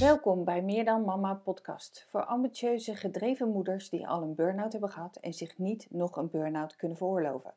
[0.00, 4.90] Welkom bij Meer dan Mama podcast voor ambitieuze, gedreven moeders die al een burn-out hebben
[4.90, 7.54] gehad en zich niet nog een burn-out kunnen veroorloven.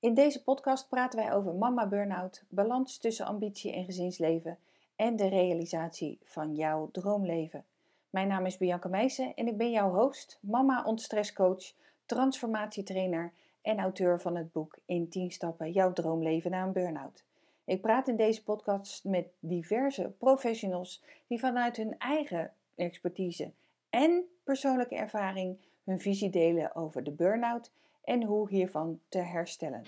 [0.00, 4.58] In deze podcast praten wij over mama burn-out, balans tussen ambitie en gezinsleven
[4.96, 7.64] en de realisatie van jouw droomleven.
[8.10, 11.72] Mijn naam is Bianca Meijsen en ik ben jouw host, mama ontstresscoach,
[12.06, 13.32] transformatietrainer
[13.62, 17.24] en auteur van het boek In 10 stappen jouw droomleven na een burn-out.
[17.64, 23.52] Ik praat in deze podcast met diverse professionals die vanuit hun eigen expertise
[23.90, 27.72] en persoonlijke ervaring hun visie delen over de burn-out
[28.04, 29.84] en hoe hiervan te herstellen.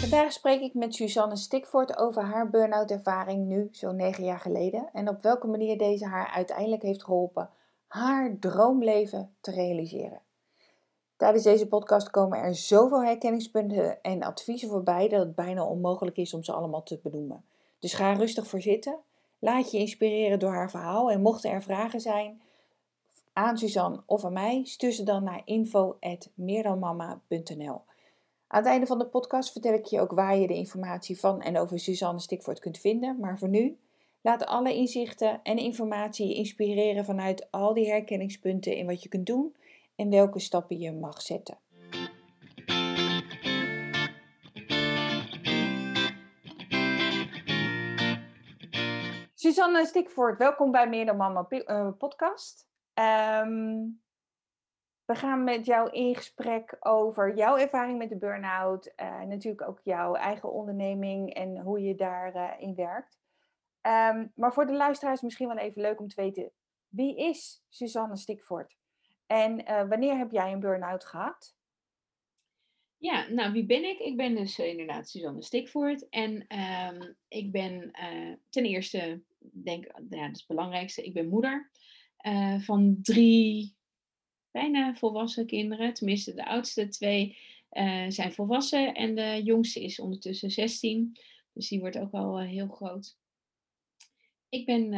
[0.00, 4.88] Vandaag spreek ik met Suzanne Stikvoort over haar burn-out ervaring nu, zo'n negen jaar geleden,
[4.92, 7.50] en op welke manier deze haar uiteindelijk heeft geholpen
[7.90, 10.20] haar droomleven te realiseren.
[11.16, 16.34] Tijdens deze podcast komen er zoveel herkenningspunten en adviezen voorbij dat het bijna onmogelijk is
[16.34, 17.44] om ze allemaal te benoemen.
[17.78, 18.98] Dus ga rustig voor zitten,
[19.38, 22.40] laat je inspireren door haar verhaal en mochten er vragen zijn
[23.32, 27.82] aan Suzanne of aan mij, stuur ze dan naar info.meerdanmama.nl.
[28.46, 31.42] Aan het einde van de podcast vertel ik je ook waar je de informatie van
[31.42, 33.78] en over Suzanne Stikvoort kunt vinden, maar voor nu
[34.22, 39.56] Laat alle inzichten en informatie inspireren vanuit al die herkenningspunten in wat je kunt doen
[39.96, 41.58] en welke stappen je mag zetten.
[49.34, 52.68] Suzanne Stikvoort, welkom bij Meer dan Mama eh, podcast.
[52.94, 53.86] Ehm,
[55.04, 58.92] we gaan met jou in gesprek over jouw ervaring met de burn-out.
[58.96, 63.19] Uh, natuurlijk ook jouw eigen onderneming en hoe je daarin uh, werkt.
[63.80, 66.52] Ehm, maar voor de luisteraars misschien wel even leuk om te weten,
[66.88, 68.76] wie is Suzanne Stikvoort?
[69.26, 71.54] En uh, wanneer heb jij een burn-out gehad?
[72.96, 73.98] Ja, nou wie ben ik?
[73.98, 76.08] Ik ben dus uh, inderdaad Suzanne Stikvoort.
[76.08, 81.28] En um, ik ben uh, ten eerste, denk ja, dat is het belangrijkste, ik ben
[81.28, 81.70] moeder
[82.58, 83.76] van drie
[84.50, 85.94] bijna volwassen kinderen.
[85.94, 87.36] Tenminste, de oudste twee
[88.08, 91.18] zijn volwassen en de jongste is ondertussen 16.
[91.52, 93.19] Dus die wordt ook al heel groot.
[94.50, 94.92] Ik ben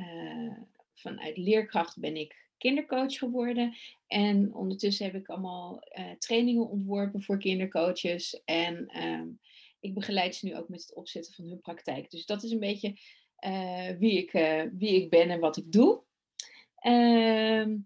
[0.00, 0.56] uh,
[0.94, 3.74] vanuit leerkracht ben ik kindercoach geworden.
[4.06, 8.42] En ondertussen heb ik allemaal uh, trainingen ontworpen voor kindercoaches.
[8.44, 9.40] En um,
[9.80, 12.10] ik begeleid ze nu ook met het opzetten van hun praktijk.
[12.10, 12.98] Dus dat is een beetje
[13.46, 14.30] uh, wie, ik,
[14.72, 16.02] wie ik ben en wat ik doe.
[16.74, 17.76] Ehm,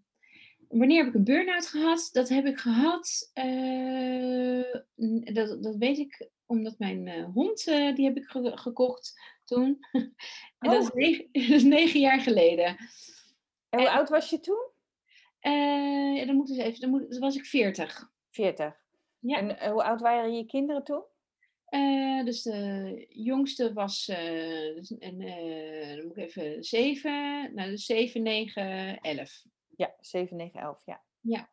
[0.69, 2.09] wanneer heb ik een burn-out gehad?
[2.13, 3.31] Dat heb ik gehad,
[5.33, 9.79] dat, dat weet ik omdat mijn hond, die heb ik ge gekocht toen.
[10.59, 10.95] en dat, is oh.
[10.95, 12.77] negen, dat, is negen, jaar geleden.
[13.69, 14.73] En hoe oud was je toen?
[15.41, 18.11] Uh, ja, dan moet eens even, dan, moet, dan was ik 40.
[18.31, 18.77] 40.
[19.19, 19.39] Ja.
[19.39, 21.03] En uh, hoe oud waren je kinderen toen?
[21.71, 25.19] Uh, dus de jongste was, en,
[25.97, 29.45] dan moet ik even, 7, nou dus 7, 9, 11.
[29.77, 31.03] Ja, 7, 9, 11, ja.
[31.21, 31.53] Ja.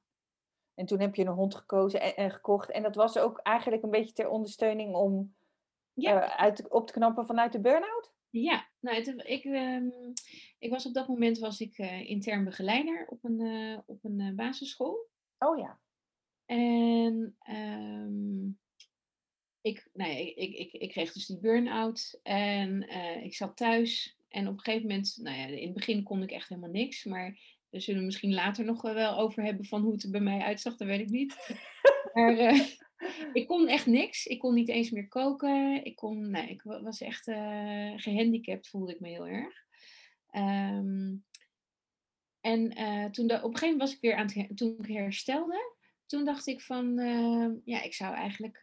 [0.76, 2.72] En toen heb je een hond gekozen en, en gekocht.
[2.72, 5.36] En dat was ook eigenlijk een beetje ter ondersteuning om
[6.02, 6.24] ja.
[6.24, 8.14] Uh, uit, op te knappen vanuit de burn-out?
[8.30, 9.94] Ja, nou, het, ik, um,
[10.60, 14.36] ik was op dat moment was ik uh, intern begeleider op een, uh, op een
[14.36, 15.10] basisschool.
[15.38, 15.80] Oh ja.
[16.46, 18.60] En um,
[19.62, 22.90] ik, nou ja, ik, ik, ik, kreeg dus die burn-out en
[23.24, 24.18] ik zat thuis.
[24.30, 27.04] En op een gegeven moment, nou ja, in het begin kon ik echt helemaal niks.
[27.04, 27.40] Maar
[27.70, 30.40] daar zullen we misschien later nog wel over hebben van hoe het er bij mij
[30.40, 31.36] uitzag, dat weet ik niet.
[32.14, 32.36] maar
[33.34, 34.26] ik kon echt niks.
[34.26, 35.86] Ik kon niet eens meer koken.
[35.86, 39.56] Ik, kon, nee, ik was echt uh, gehandicapt, voelde ik me heel erg.
[40.36, 41.26] Um,
[42.42, 44.96] en uh, toen de, op een gegeven moment was ik weer aan het toen ik
[44.96, 45.76] herstelde,
[46.06, 48.60] toen dacht ik van, uh, ja, ik zou eigenlijk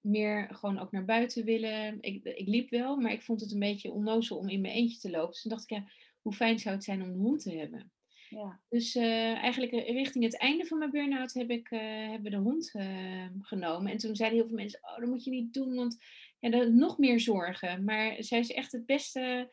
[0.00, 1.98] meer gewoon ook naar buiten willen.
[2.00, 4.98] Ik, ik liep wel, maar ik vond het een beetje onnozel om in mijn eentje
[4.98, 5.30] te lopen.
[5.30, 5.84] Dus toen dacht ik, ja,
[6.22, 7.92] hoe fijn zou het zijn om een hond te hebben?
[8.30, 8.60] Ja.
[8.68, 11.80] Dus uh, eigenlijk richting het einde van mijn burn-out heb ik, uh,
[12.10, 13.92] hebben de hond uh, genomen.
[13.92, 15.98] En toen zeiden heel veel mensen, oh, dat moet je niet doen, want
[16.38, 17.84] ja, dat nog meer zorgen.
[17.84, 19.52] Maar zij is echt het beste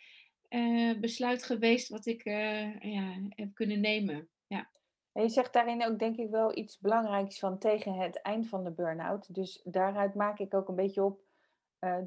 [1.00, 4.30] besluit geweest wat ik ja, heb kunnen nemen.
[4.48, 4.70] Ja.
[5.14, 8.64] En je zegt daarin ook denk ik wel iets belangrijks van tegen het eind van
[8.64, 9.34] de burn-out.
[9.34, 11.20] Dus daaruit maak ik ook een beetje op,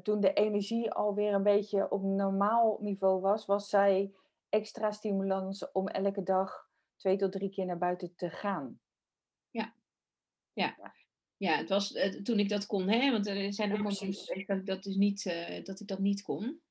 [0.03, 4.11] toen de energie alweer een beetje op normaal niveau was, was zij
[4.51, 8.79] extra stimulans om elke dag twee tot drie keer naar buiten te gaan.
[9.49, 9.73] Ja,
[10.53, 10.93] ja.
[11.37, 11.57] ja.
[11.57, 14.65] het was toen ik dat kon, hè, want er zijn ook ja, momenten dat ik
[14.65, 16.61] dat dus niet, uh, dat ik dat niet kon.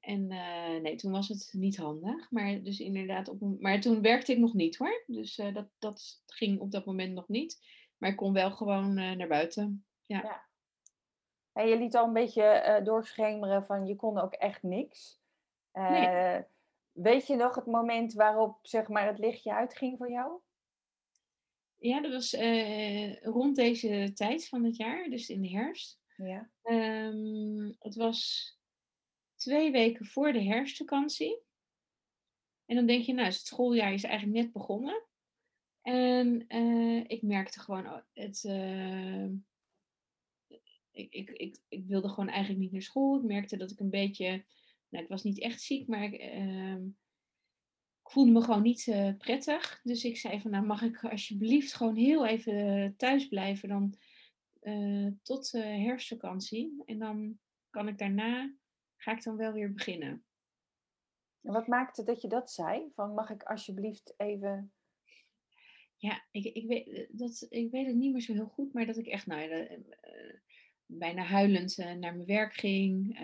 [0.00, 2.30] En uh, nee, toen was het niet handig.
[2.30, 5.02] Maar, dus inderdaad op, maar toen werkte ik nog niet hoor.
[5.06, 7.62] Dus uh, dat, dat ging op dat moment nog niet.
[7.98, 9.84] Maar ik kon wel gewoon eh, naar buiten.
[10.06, 10.22] Ja.
[10.22, 10.46] Ja.
[11.52, 15.20] En je liet al een beetje eh doorschemeren van je kon ook echt niks.
[15.72, 16.44] Nee.
[16.94, 20.40] Weet je nog het moment waarop zeg maar, het lichtje uitging voor jou?
[21.76, 26.00] Ja, dat was eh, rond deze tijd van het jaar, dus in de herfst.
[26.16, 26.50] Ja.
[26.62, 28.52] Ehm, het was
[29.36, 31.42] twee weken voor de herfstvakantie.
[32.66, 35.04] En dan denk je, nou, het schooljaar is eigenlijk net begonnen.
[35.82, 39.24] En eh, ik merkte gewoon, oh, het, eh,
[40.90, 43.16] ik, ik, ik, ik wilde gewoon eigenlijk niet naar school.
[43.16, 44.44] Ik merkte dat ik een beetje,
[44.94, 46.86] nou, ik was niet echt ziek, maar ik, ehm,
[48.02, 49.80] ik voelde me gewoon niet eh, prettig.
[49.82, 53.94] Dus ik zei van, nou, mag ik alsjeblieft gewoon heel even thuis blijven dan
[54.60, 56.82] eh, tot de herfstvakantie.
[56.84, 57.38] En dan
[57.70, 58.54] kan ik daarna,
[58.96, 60.24] ga ik dan wel weer beginnen.
[61.42, 62.90] En wat maakte dat je dat zei?
[62.94, 64.72] Van mag ik alsjeblieft even.
[65.96, 68.86] Ja, ik, ik, weet, eh, dat, ik weet het niet meer zo heel goed, maar
[68.86, 70.34] dat ik echt nou, eh, eh,
[70.86, 73.18] bijna huilend eh, naar mijn werk ging.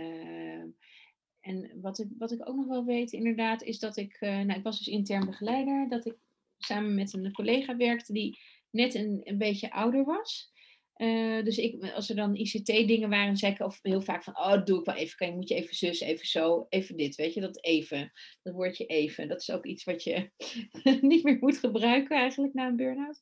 [1.41, 4.59] En wat ik, wat ik ook nog wel weet, inderdaad, is dat ik, eh, nou,
[4.59, 6.17] ik was dus intern begeleider, dat ik
[6.59, 8.39] samen met een collega werkte die
[8.71, 10.53] net een, een beetje ouder was.
[11.01, 14.51] Eh, dus ik, als er dan ICT-dingen waren, zei ik of heel vaak van, oh,
[14.51, 15.17] dat doe ik wel even.
[15.17, 18.13] Kan moet je even zus, even zo, even dit, weet je, dat even.
[18.43, 19.29] Dat woordje even.
[19.29, 20.31] Dat is ook iets wat je
[21.01, 23.21] niet meer moet gebruiken eigenlijk na een burn-out.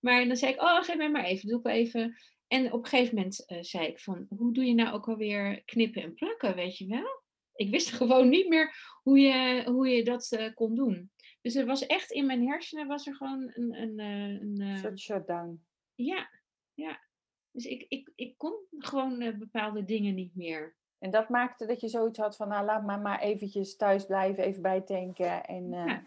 [0.00, 2.16] Maar dan zei ik, oh, geef mij maar even, doe ik wel even.
[2.48, 5.62] En op een gegeven moment eh, zei ik van, hoe doe je nou ook alweer
[5.64, 7.22] knippen en plakken, weet je wel?
[7.60, 11.10] Ik wist gewoon niet meer hoe je, hoe je dat eh, kon doen.
[11.40, 14.74] Dus er was echt in mijn hersenen was er gewoon een, een, eh, een, Een
[14.74, 15.64] eh, soort shutdown.
[15.94, 16.30] ja,
[16.74, 17.08] ja.
[17.52, 20.76] Dus ik, ik, ik kon gewoon bepaalde dingen niet meer.
[20.98, 24.44] En dat maakte dat je zoiets had van, nou laat maar maar eventjes thuis blijven,
[24.44, 25.44] even bijtanken.
[25.44, 26.02] En, Ja.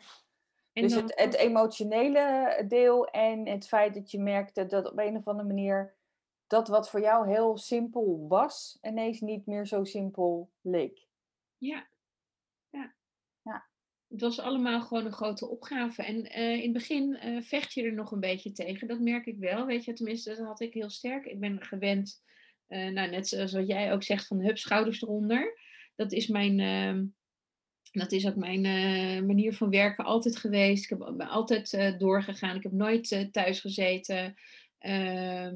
[0.74, 4.98] En dus dan het, het emotionele deel en het feit dat je merkte dat op
[4.98, 5.96] een of andere manier
[6.48, 11.03] dat wat voor jou heel simpel was, ineens niet meer zo simpel leek.
[11.64, 11.88] Ja,
[12.70, 12.94] ja.
[13.42, 13.68] Ja.
[14.08, 16.04] Het was allemaal gewoon een grote opgave.
[16.04, 18.88] En eh, in het begin eh, vecht je er nog een beetje tegen.
[18.88, 19.66] Dat merk ik wel.
[19.66, 21.26] Weet je, tenminste, dat had ik heel sterk.
[21.26, 22.24] Ik ben gewend,
[22.68, 25.60] eh, nou, net zoals wat jij ook zegt, van hup, schouders eronder.
[25.96, 26.60] Dat is mijn.
[26.60, 27.06] ehm,
[27.92, 28.62] dat is ook mijn
[29.26, 30.84] manier van werken altijd geweest.
[30.84, 32.56] Ik heb, ben altijd doorgegaan.
[32.56, 34.36] Ik heb nooit thuis gezeten.
[34.78, 35.50] Eh,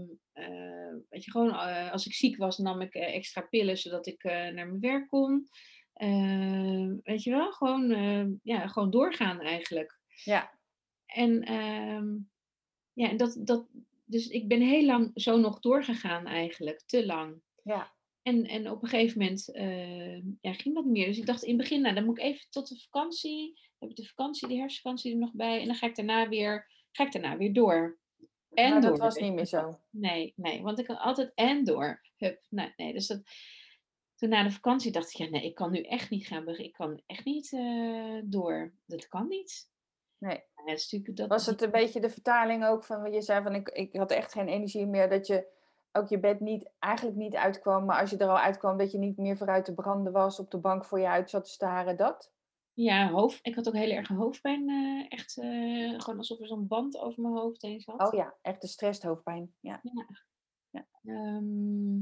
[1.10, 1.52] weet je, gewoon
[1.92, 5.48] als ik ziek was, nam ik extra pillen zodat ik naar mijn werk kon.
[5.98, 10.00] Ehm, weet je wel, gewoon, eh, ja, gewoon doorgaan eigenlijk.
[10.24, 10.60] Ja,
[11.06, 12.08] En ehm,
[12.94, 13.68] ja, dat, dat,
[14.06, 17.42] dus ik ben heel lang zo nog doorgegaan eigenlijk, te lang.
[17.64, 21.08] ja, En, en op een gegeven moment eh, ja, ging dat niet meer.
[21.08, 23.54] Dus ik dacht in het begin, nou dan moet ik even tot de vakantie.
[23.56, 25.60] Dan heb ik de vakantie, de herfstvakantie er nog bij.
[25.60, 28.00] En dan ga ik daarna weer, ga ik daarna weer door.
[28.54, 28.90] En maar door.
[28.90, 29.80] dat was niet meer zo.
[29.90, 32.02] Nee, nee, want ik kan altijd en door.
[32.18, 32.94] Hup, nee, nee.
[32.94, 33.22] Dus dat,
[34.18, 36.68] toen na de vakantie dacht ik, ja nee, ik kan nu echt niet gaan beginnen.
[36.68, 38.74] Ik kan echt niet eh, door.
[38.86, 39.70] Dat kan niet.
[40.18, 40.44] Nee.
[40.56, 43.56] Ja, natuurlijk dat, Was het een beetje de vertaling ook van wat je zei van
[43.56, 45.48] ik, ik had echt geen energie meer dat je
[45.92, 48.98] ook je bed niet, eigenlijk niet uitkwam, maar als je er al uitkwam dat je
[48.98, 51.98] niet meer vooruit te branden was, op de bank voor je uit zat te staren,
[51.98, 52.32] dat?
[52.74, 53.40] Ja, hoofd.
[53.42, 54.70] Ik had ook heel erg hoofdpijn.
[54.70, 58.00] eh, echt eh, gewoon alsof er zo'n band over mijn hoofd heen zat.
[58.00, 59.54] Oh ja, echt de stress hoofdpijn.
[59.60, 59.82] Ja.
[61.04, 61.98] Ehm,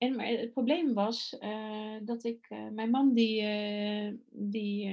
[0.00, 4.90] en maar het probleem was eh, dat ik, eh, mijn man die, eh, die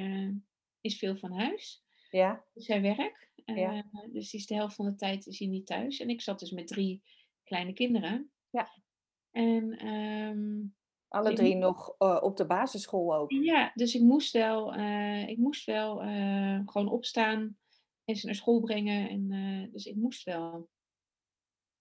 [0.82, 1.84] is veel van huis.
[2.12, 3.32] Ja, Dus hij werkt.
[3.46, 3.86] Ja.
[4.10, 6.00] Dus die is de helft van de tijd is hij niet thuis.
[6.00, 7.02] En ik zat dus met drie
[7.44, 8.32] kleine kinderen.
[8.50, 8.70] Ja.
[9.32, 10.66] En ehm,
[11.08, 13.32] alle drie nog op de basisschool ook.
[13.32, 14.74] ja, dus ik moest wel,
[15.28, 15.98] ik moest wel
[16.66, 17.58] gewoon opstaan
[18.06, 19.10] en ze naar school brengen.
[19.10, 20.70] En, dus ik moest wel.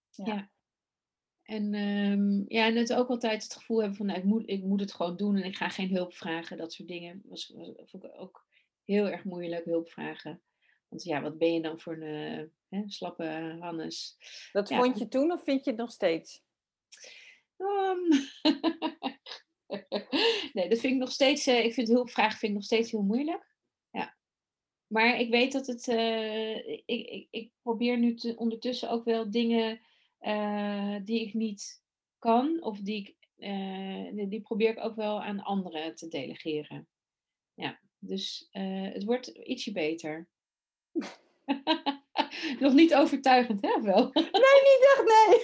[0.09, 0.25] Ja.
[0.25, 0.51] Ja.
[1.47, 4.63] En, ehm, ja, en het ook altijd het gevoel hebben van, nou, ik, moet, ik
[4.63, 6.57] moet het gewoon doen en ik ga geen hulp vragen.
[6.57, 8.45] Dat soort dingen was, was, vond ik ook
[8.83, 10.41] heel erg moeilijk, hulp vragen.
[10.87, 12.45] Want ja, wat ben je dan voor een eh,
[12.79, 14.17] hè, slappe Hannes?
[14.51, 14.81] Dat Ja.
[14.81, 16.43] vond je toen of vind je het nog steeds?
[17.57, 18.07] Ehm,
[20.53, 23.03] nee, dat vind ik nog steeds, eh, ik vind hulpvragen vind ik nog steeds heel
[23.03, 23.55] moeilijk.
[23.91, 24.17] Ja.
[24.87, 29.31] Maar ik weet dat het, eh, ik, ik, ik probeer nu te, ondertussen ook wel
[29.31, 29.81] dingen
[30.19, 31.81] eh, die ik niet
[32.19, 36.87] kan, of die ik, eh, die, probeer ik ook wel aan anderen te delegeren.
[37.53, 40.27] Ja, dus eh, het wordt ietsje beter.
[42.59, 43.81] Nog niet overtuigend, hè?
[43.81, 44.11] Wel.
[44.13, 45.43] Nee, niet echt, nee.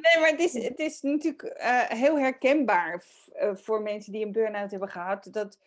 [0.00, 1.54] nee, maar het is, het is natuurlijk
[1.88, 3.04] heel herkenbaar
[3.52, 5.28] voor mensen die een burn-out hebben gehad.
[5.30, 5.58] Dat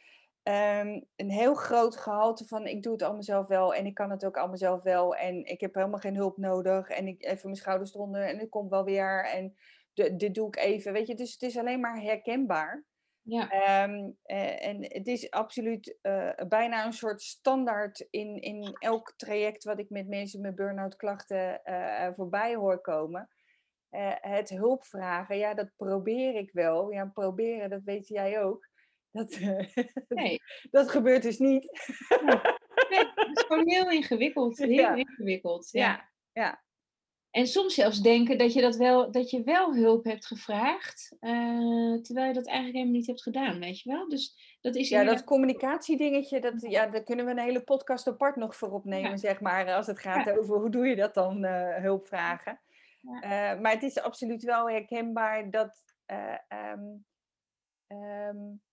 [0.44, 4.10] ehm, een heel groot gehalte van ik doe het allemaal zelf wel en ik kan
[4.12, 7.42] het ook allemaal zelf wel en ik heb helemaal geen hulp nodig en ik even
[7.44, 9.56] mijn schouders eronder en het komt wel weer en
[9.94, 11.16] de- dit doe ik even, weet je.
[11.16, 12.86] Dus het is alleen maar herkenbaar.
[13.22, 19.14] Ja, Ehm, eh, en het is absoluut eh, bijna een soort standaard in, in elk
[19.18, 23.30] traject wat ik met mensen met burn-out klachten eh, voorbij hoor komen.
[24.22, 26.92] Het hulp vragen, ja, dat probeer ik wel.
[26.92, 28.70] Ja, proberen, dat weet jij ook.
[29.14, 29.68] Dat, eh,
[30.08, 30.40] nee.
[30.72, 31.64] dat gebeurt dus niet.
[32.90, 34.58] nee, het is gewoon heel ingewikkeld.
[34.58, 34.94] Heel Ja.
[34.96, 35.70] ingewikkeld.
[35.72, 35.82] Ja.
[35.82, 36.10] Ja,
[36.44, 36.62] ja.
[37.32, 41.94] En soms zelfs denken dat je, dat wel, dat je wel hulp hebt gevraagd, eh,
[42.02, 44.10] terwijl je dat eigenlijk helemaal niet hebt gedaan, weet je wel?
[44.10, 48.36] Dus dat is Ja, dat communicatiedingetje, dat, ja, daar kunnen we een hele podcast apart
[48.36, 49.18] nog voor opnemen, Ja.
[49.18, 52.62] zeg maar, als het gaat over hoe doe je dat dan, eh, hulp vragen.
[53.22, 55.84] Eh, maar het is absoluut wel herkenbaar dat.
[56.06, 56.36] eh,
[57.88, 58.73] ja,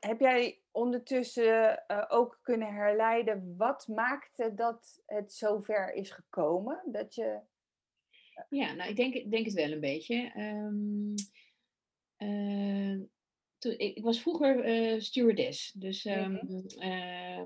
[0.00, 6.82] heb jij ondertussen eh, ook kunnen herleiden wat maakte dat het zover is gekomen?
[6.86, 7.40] Dat je.
[8.48, 10.30] Ja, nou, ik denk, denk het wel een beetje.
[10.34, 11.14] Ehm,
[12.16, 13.00] eh,
[13.58, 17.42] toen, ik, ik was vroeger eh, stewardess, dus eh,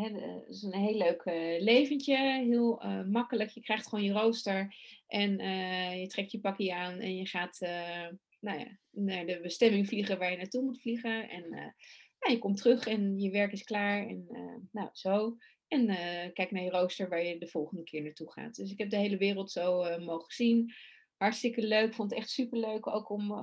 [0.00, 3.50] het is een heel leuk eh, leventje, heel eh, makkelijk.
[3.50, 4.74] Je krijgt gewoon je rooster
[5.06, 8.06] en eh, je trekt je pakje aan en je gaat eh,
[8.44, 11.28] nou ja, naar de bestemming vliegen waar je naartoe moet vliegen.
[11.28, 15.36] En eh, je komt terug en je werk is klaar en eh, nou, zo.
[15.68, 18.54] En eh, kijk naar je rooster waar je de volgende keer naartoe gaat.
[18.54, 20.72] Dus ik heb de hele wereld zo mogen zien.
[21.16, 21.94] Hartstikke leuk.
[21.94, 23.42] Vond het echt super leuk ook om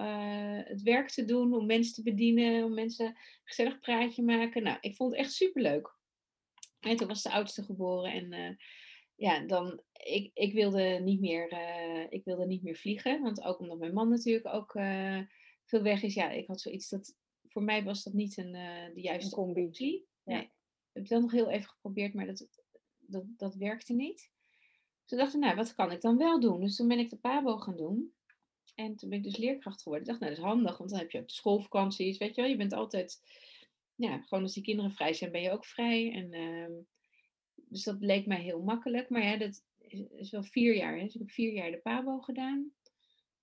[0.65, 4.63] het werk te doen, om mensen te bedienen, om mensen een gezellig praatje maken.
[4.63, 5.97] Nou, ik vond het echt super leuk.
[6.79, 8.57] En toen was de oudste geboren en
[9.21, 13.21] ja, dan, ik, ik, wilde niet meer, eh, ik wilde niet meer vliegen.
[13.21, 15.19] Want ook omdat mijn man natuurlijk ook eh,
[15.65, 16.13] veel weg is.
[16.13, 17.15] Ja, ik had zoiets dat,
[17.47, 19.65] voor mij was dat niet een, eh, de juiste combi.
[19.65, 20.07] optie.
[20.23, 20.33] Ja.
[20.33, 20.43] Nee.
[20.43, 20.51] Ik
[20.91, 22.47] heb het wel nog heel even geprobeerd, maar dat,
[22.99, 24.31] dat, dat werkte niet.
[25.05, 26.61] Dacht ik, nou, wat kan ik dan wel doen?
[26.61, 28.13] Dus toen ben ik de PABO gaan doen.
[28.75, 30.07] En toen ben ik dus leerkracht geworden.
[30.07, 32.41] Ik dacht, nou, dat is handig, want dan heb je ook de schoolvakanties, weet je
[32.41, 32.49] wel.
[32.49, 33.21] Je bent altijd,
[33.95, 36.13] ja, gewoon als die kinderen vrij zijn, ben je ook vrij.
[36.13, 36.71] En, ehm,
[37.67, 39.09] dus dat leek mij heel makkelijk.
[39.09, 39.63] Maar ja, dat
[40.15, 40.97] is, wel vier jaar.
[40.97, 41.03] Hè?
[41.03, 42.71] Dus ik heb vier jaar de PABO gedaan.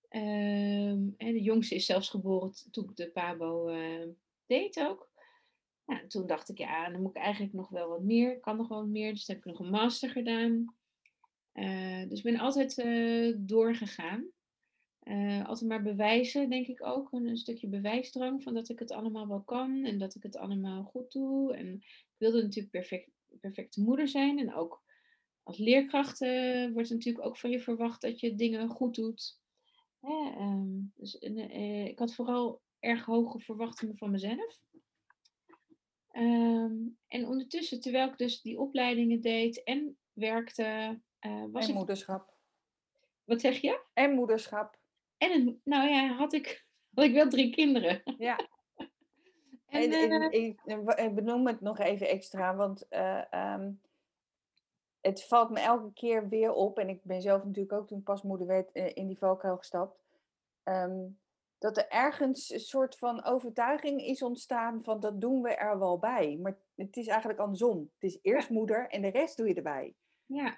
[0.08, 4.06] Ehm, en de jongste is zelfs geboren toen ik de PABO eh,
[4.46, 5.10] deed ook.
[5.86, 8.40] Nou, toen dacht ik, ja, dan moet ik eigenlijk nog wel wat meer.
[8.40, 9.12] Kan nog wel wat meer.
[9.12, 10.74] Dus toen heb ik nog een master gedaan.
[11.52, 14.26] Eh, dus ik ben altijd eh, doorgegaan.
[15.44, 17.12] Altijd maar bewijzen, denk ik ook.
[17.12, 20.36] Een, een stukje bewijsdrang van dat ik het allemaal wel kan en dat ik het
[20.36, 21.54] allemaal goed doe.
[21.54, 23.10] En ik wilde natuurlijk perfect,
[23.40, 24.38] perfecte moeder zijn.
[24.38, 24.82] En ook
[25.42, 26.18] als leerkracht
[26.72, 29.40] wordt natuurlijk ook van je verwacht dat je dingen goed doet.
[30.00, 34.62] Ehm, dus eh, ik had vooral erg hoge verwachtingen van mezelf.
[36.10, 41.76] Ehm, en ondertussen, terwijl ik dus die opleidingen deed en werkte, eh, was En ik...
[41.76, 42.36] moederschap.
[43.24, 43.84] Wat zeg je?
[43.92, 44.78] En moederschap.
[45.16, 48.02] En nou ja, had ik, had ik wel drie kinderen.
[48.18, 48.48] Ja.
[49.68, 53.70] En, En, eh, ik, ik, ik benoem het nog even extra, want eh, ehm,
[55.00, 56.78] het valt me elke keer weer op.
[56.78, 60.06] En ik ben zelf natuurlijk ook toen pas moeder werd eh, in die valkuil gestapt.
[60.62, 61.06] ehm,
[61.58, 65.98] dat er ergens een soort van overtuiging is ontstaan van dat doen we er wel
[65.98, 66.38] bij.
[66.42, 67.90] Maar het is eigenlijk andersom.
[67.98, 69.94] Het is eerst moeder en de rest doe je erbij.
[70.26, 70.56] Ja.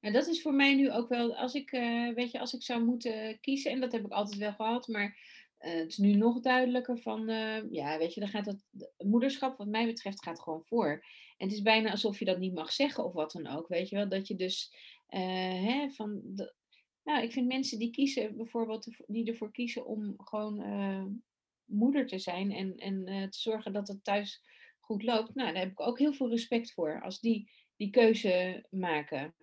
[0.00, 2.62] En dat is voor mij nu ook wel, als ik, eh, weet je, als ik
[2.62, 5.16] zou moeten kiezen, en dat heb ik altijd wel gehad, maar
[5.62, 8.92] eh, het is nu nog duidelijker van, eh, ja, weet je, dan gaat het, de-
[8.98, 10.90] moederschap wat mij betreft gaat gewoon voor.
[11.36, 13.88] En het is bijna alsof je dat niet mag zeggen of wat dan ook, weet
[13.88, 14.74] je wel, dat je dus,
[15.06, 16.54] eh, hè, van, de,
[17.02, 21.22] nou, ik vind mensen die kiezen, bijvoorbeeld, die ervoor kiezen om gewoon
[21.64, 24.42] moeder te zijn en, en te zorgen dat het thuis
[24.80, 28.66] goed loopt, nou, daar heb ik ook heel veel respect voor, als die die keuze
[28.70, 29.34] maken.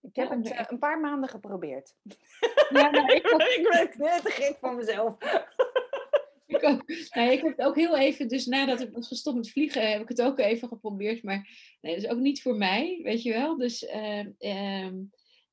[0.00, 1.94] Ik heb het een paar maanden geprobeerd.
[2.70, 3.40] Ja, nou, ik ook.
[3.40, 5.16] ik ben net te gek van mezelf.
[6.54, 6.82] Ik, ook.
[7.10, 10.02] Nou, ik heb het ook heel even, dus nadat ik was gestopt met vliegen, heb
[10.02, 11.22] ik het ook even geprobeerd.
[11.22, 11.48] Maar
[11.80, 13.56] nee, dat is ook niet voor mij, weet je wel.
[13.56, 14.96] Dus ehm, ehm,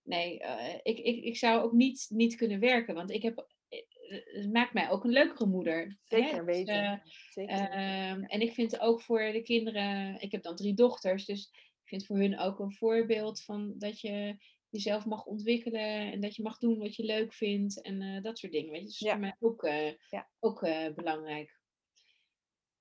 [0.04, 3.80] nee, eh, ik, ik, ik zou ook niet, niet kunnen werken, want ik heb, eh,
[4.26, 5.98] het maakt mij ook een leukere moeder.
[6.06, 6.18] hè.
[6.18, 6.84] Zeker Dus, weten.
[6.84, 6.94] eh,
[7.30, 7.70] Zeker.
[7.70, 11.88] Ehm, en ik vind ook voor de kinderen, ik heb dan drie dochters, dus ik
[11.88, 14.36] vind voor hun ook een voorbeeld van dat je
[14.72, 18.38] jezelf mag ontwikkelen en dat je mag doen wat je leuk vindt en eh, dat
[18.38, 18.72] soort dingen.
[18.72, 19.12] Weet je, dat is Ja.
[19.12, 20.30] voor mij ook, eh, Ja.
[20.40, 21.60] ook eh, belangrijk.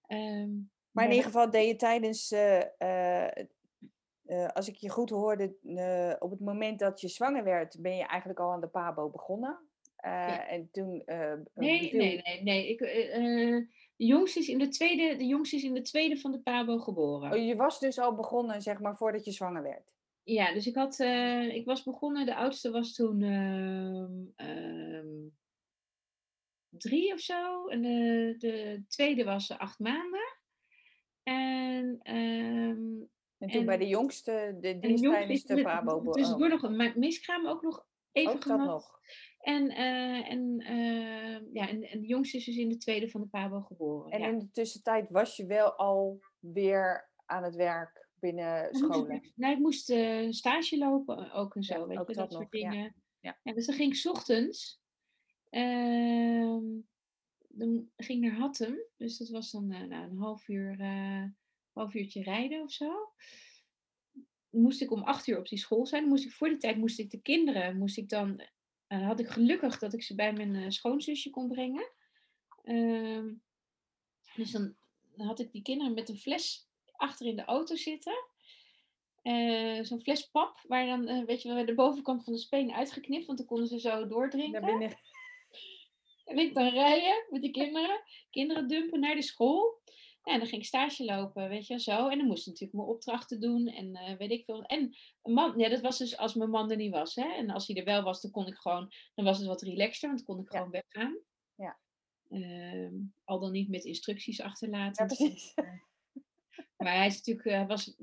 [0.06, 0.50] Ehm,
[0.90, 2.32] Maar in ieder geval deed je tijdens,
[4.54, 5.56] als ik je goed hoorde,
[6.18, 9.68] op het moment dat je zwanger werd, ben je eigenlijk al aan de PABO begonnen.
[9.96, 10.46] Ja.
[10.48, 11.02] En toen.
[11.54, 12.68] Nee, nee, nee, nee.
[12.68, 16.40] Ik, De jongste is in de tweede, de jongste is in de tweede van de
[16.40, 17.32] Pabo geboren.
[17.32, 19.94] Oh, je was dus al begonnen, zeg maar, voordat je zwanger werd.
[20.30, 25.08] Ja, dus ik, had, eh, ik was begonnen, de oudste was toen ehm, ehm,
[26.68, 27.66] drie of zo.
[27.66, 30.38] En de, de tweede was acht maanden.
[31.22, 33.02] En, ehm,
[33.38, 36.62] En toen bij de jongste, de, die en is de pabo be- tussendoor oh, nog
[36.62, 38.66] een miskraam ook nog even ook dat gehad.
[38.66, 38.98] nog.
[39.40, 40.56] En, eh, en,
[41.52, 44.10] ja, en, en de jongste is dus in de tweede van de Pabo geboren.
[44.10, 44.28] En ja.
[44.28, 49.10] in de tussentijd was je wel al weer aan het werk binnen scholen.
[49.16, 52.14] ik- Nee, ik moest eh, stage lopen eh, ook en zo, Ja, weet ook je,
[52.14, 52.70] dat dat, soort nog, ja.
[52.70, 52.94] dingen.
[53.20, 53.52] Ja.
[53.54, 54.80] dus dan ging ik 's ochtends,
[55.50, 56.64] ehm,
[57.48, 60.76] dan ging ik naar Hattem, dus dat was dan eh, nou, een half uur,
[61.72, 63.14] half uurtje rijden of zo.
[64.50, 66.00] Dan moest ik om acht uur op die school zijn.
[66.02, 68.42] Dan moest ik, voor die tijd moest ik de kinderen, moest ik dan,
[68.86, 71.92] had ik gelukkig dat ik ze bij mijn schoonzusje kon brengen.
[72.62, 73.34] Ehm,
[74.36, 74.76] dus dan
[75.16, 76.69] had ik die kinderen met een fles
[77.00, 78.24] achter in de auto zitten.
[79.22, 82.72] Eh, Zo'n fles pap, waar dan, eh, weet je wel, de bovenkant van de speen
[82.72, 84.60] uitgeknipt, want dan konden ze zo doordrinken.
[84.62, 84.98] Naar binnen.
[86.24, 89.80] En ik dan rijden met die kinderen, kinderen dumpen naar de school.
[90.24, 92.08] Ja, en dan ging ik stage lopen, weet je, zo.
[92.08, 94.62] En dan moest ik natuurlijk mijn opdrachten doen en eh, weet ik veel.
[94.62, 97.28] En een man, ja, dat was dus als mijn man er niet was, hè.
[97.32, 100.08] En als hij er wel was, dan kon ik gewoon, dan was het wat relaxter,
[100.08, 100.58] want dan kon ik Ja.
[100.58, 101.18] gewoon weggaan.
[101.54, 101.78] Ja.
[102.28, 105.06] Ehm, al dan niet met instructies Ja, achterlaten.
[105.06, 105.54] precies.
[106.82, 107.96] Maar hij is natuurlijk, eh, was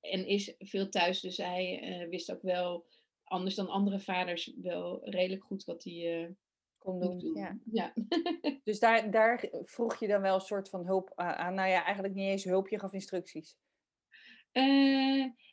[0.00, 2.86] en is veel thuis, dus hij eh, wist ook wel,
[3.24, 6.30] anders dan andere vaders, wel redelijk goed wat hij eh
[6.78, 7.18] Kon doen.
[7.18, 7.34] doen.
[7.34, 7.58] Ja.
[7.72, 7.92] ja.
[8.64, 11.54] Dus daar, daar vroeg je dan wel een soort van hulp aan.
[11.54, 13.56] Nou ja, eigenlijk niet eens hulp, je gaf instructies.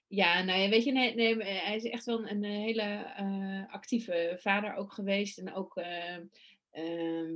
[0.07, 3.13] Ja, nou ja, weet je, nee, nee, hij is echt wel een, een hele
[3.67, 5.37] actieve vader ook geweest.
[5.37, 6.15] En ook, eh,
[6.69, 7.33] ehm,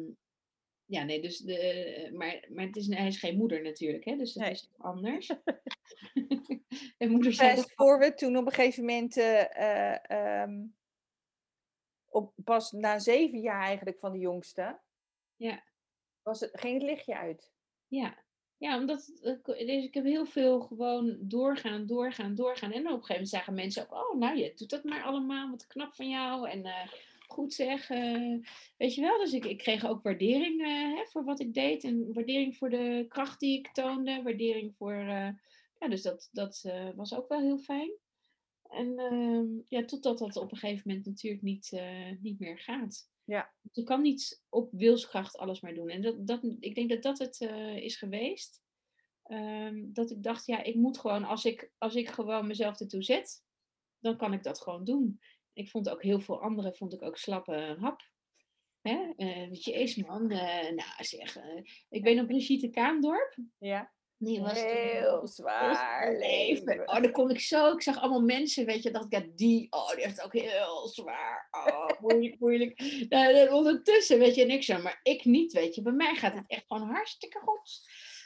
[0.93, 4.33] ja, nee, dus de, maar, maar het is, hij is geen moeder natuurlijk, hè, dus
[4.33, 4.51] dat Nee.
[4.51, 5.27] is toch anders.
[6.97, 10.09] en moeder zei Fast dat forward, toen op een gegeven moment, eh, eh,
[10.41, 10.65] ehm,
[12.09, 14.79] op, pas na zeven jaar eigenlijk van de jongste,
[15.35, 15.63] Ja.
[16.21, 17.51] was het, ging het lichtje uit.
[17.87, 18.23] Ja,
[18.57, 22.71] ja omdat eh, dus ik heb heel veel gewoon doorgaan, doorgaan, doorgaan.
[22.71, 25.49] En op een gegeven moment zagen mensen ook, oh, nou, je doet dat maar allemaal,
[25.49, 26.49] wat knap van jou.
[26.49, 26.87] En eh,
[27.27, 28.37] goed zeg, eh,
[28.77, 29.17] weet je wel.
[29.17, 31.83] Dus ik, ik kreeg ook waardering eh, hè, voor wat ik deed.
[31.83, 34.21] En waardering voor de kracht die ik toonde.
[34.23, 35.29] Waardering voor, eh,
[35.79, 37.91] ja, dus dat, dat eh, was ook wel heel fijn.
[38.69, 41.81] En ehm, ja, totdat dat op een gegeven moment natuurlijk niet,
[42.21, 43.09] niet meer gaat.
[43.23, 43.53] Ja.
[43.71, 45.89] Je kan niet op wilskracht alles maar doen.
[45.89, 47.41] En dat, dat, ik denk dat dat het
[47.75, 48.61] is geweest.
[49.23, 53.03] Ehm, dat ik dacht, ja, ik moet gewoon, als ik, als ik gewoon mezelf ertoe
[53.03, 53.43] zet,
[53.99, 55.19] dan kan ik dat gewoon doen.
[55.53, 58.01] Ik vond ook heel veel anderen, vond ik ook slappe hap.
[58.81, 59.13] Hè?
[59.15, 63.35] Eh, weet je, eens man, eh, nou zeg, eh, ik weet nog Brigitte Kaandorp.
[63.57, 66.87] Ja, Die was toen- heel zwaar leven.
[66.89, 67.73] Oh, dan kon ik zo.
[67.73, 68.91] Ik zag allemaal mensen, weet je.
[68.91, 71.47] dacht ik, ja, die, oh, die heeft ook heel zwaar.
[71.51, 72.79] Oh, moeilijk, moeilijk.
[73.09, 74.81] Nou, en ondertussen, weet je, niks aan.
[74.81, 75.81] Maar ik niet, weet je.
[75.81, 77.81] Bij mij gaat het echt gewoon hartstikke goed.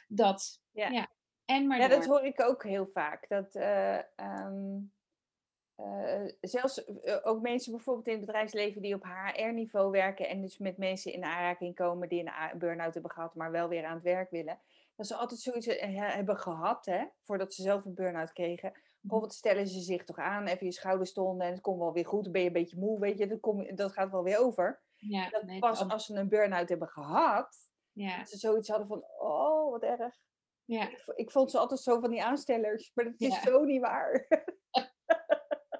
[0.07, 0.89] Dat, Ja.
[0.89, 1.11] ja.
[1.45, 3.27] En maar Ja, dat hoor ik ook heel vaak.
[3.29, 4.77] Dat eh, ehm,
[5.77, 10.57] eh, zelfs eh, ook mensen bijvoorbeeld in het bedrijfsleven die op HR-niveau werken en dus
[10.57, 14.03] met mensen in aanraking komen die een burn-out hebben gehad, maar wel weer aan het
[14.03, 14.59] werk willen.
[14.95, 18.71] Dat ze altijd zoiets eh, hebben gehad, hè, voordat ze zelf een burn-out kregen.
[19.01, 22.05] Bijvoorbeeld stellen ze zich toch aan, even je schouders stonden en het komt wel weer
[22.05, 22.23] goed.
[22.23, 24.81] Dan ben je een beetje moe, weet je, dat, kom, dat gaat wel weer over.
[24.95, 27.55] Ja, Dat nee, pas als ze een burn-out hebben gehad,
[27.91, 30.15] ja, dat ze zoiets hadden van, oh, wat erg.
[30.65, 30.89] ja.
[30.89, 33.41] Ik, vo- ik vond ze altijd zo van die aanstellers, maar dat is Ja.
[33.41, 34.27] zo niet waar.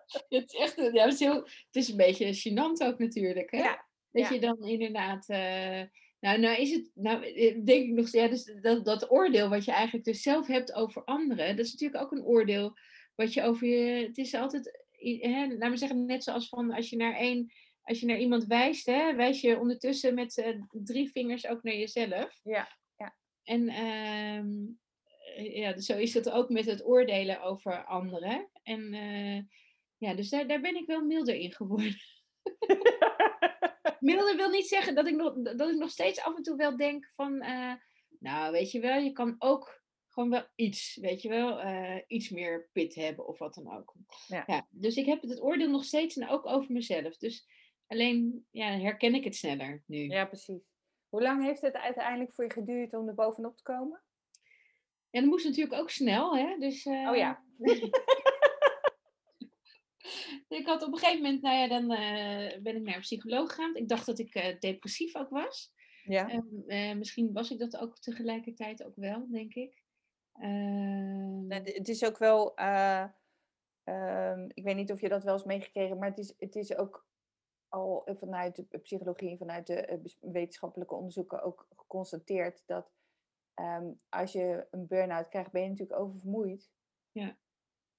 [0.30, 3.58] Het is echt, ja, het is, heel, het is een beetje gênant ook natuurlijk, hè?
[3.58, 4.34] Ja, Dat ja.
[4.34, 5.30] je dan inderdaad.
[5.30, 5.84] eh,
[6.20, 6.91] nou, nou is het.
[6.93, 8.12] Nou, eh, denk ik nog.
[8.12, 11.56] Ja, dus dat, dat oordeel wat je eigenlijk dus zelf hebt over anderen.
[11.56, 12.78] Dat is natuurlijk ook een oordeel.
[13.15, 14.06] Wat je over je.
[14.08, 14.86] Het is altijd.
[15.20, 17.52] Hè, laat maar zeggen, net zoals van als je naar één.
[17.82, 21.76] Als je naar iemand wijst, hè, wijs je ondertussen met eh, drie vingers ook naar
[21.76, 22.39] jezelf.
[22.43, 23.15] Ja, ja.
[23.43, 24.48] En ehm,
[25.36, 28.50] eh, ja, dus zo is het ook met het oordelen over anderen.
[28.63, 28.93] En
[29.97, 31.95] ja, dus daar, daar ben ik wel milder in geworden.
[33.99, 36.77] Milder wil niet zeggen dat ik, nog, dat ik nog steeds af en toe wel
[36.77, 37.73] denk van, eh,
[38.19, 42.29] nou weet je wel, je kan ook gewoon wel iets, weet je wel, eh, iets
[42.29, 43.95] meer pit hebben of wat dan ook.
[44.27, 44.67] Ja.
[44.69, 47.17] dus ik heb het, oordeel nog steeds en ook over mezelf.
[47.17, 47.47] Dus
[47.88, 49.97] alleen ja, herken ik het sneller nu.
[49.97, 50.62] ja, precies.
[51.10, 54.03] Hoe lang heeft het uiteindelijk voor je geduurd om er bovenop te komen?
[55.10, 56.57] En dat moest natuurlijk ook snel, hè?
[56.60, 57.43] Dus, Oh ja.
[60.48, 63.50] ik had op een gegeven moment, nou ja, dan eh, ben ik naar een psycholoog
[63.50, 63.76] gegaan.
[63.76, 65.74] Ik dacht dat ik eh, depressief ook was.
[66.04, 66.30] Ja.
[66.30, 69.84] En, eh, misschien was ik dat ook tegelijkertijd ook wel, denk ik.
[70.34, 73.06] Ehm, Nou, Het is ook wel, eh,
[73.84, 76.76] ehm, ik weet niet of je dat wel eens meegekregen, maar het is, het is
[76.76, 77.08] ook
[77.67, 82.91] al vanuit de psychologie en vanuit de wetenschappelijke onderzoeken ook geconstateerd dat
[83.54, 86.72] ehm, als je een burn-out krijgt, ben je natuurlijk oververmoeid.
[87.12, 87.38] Ja.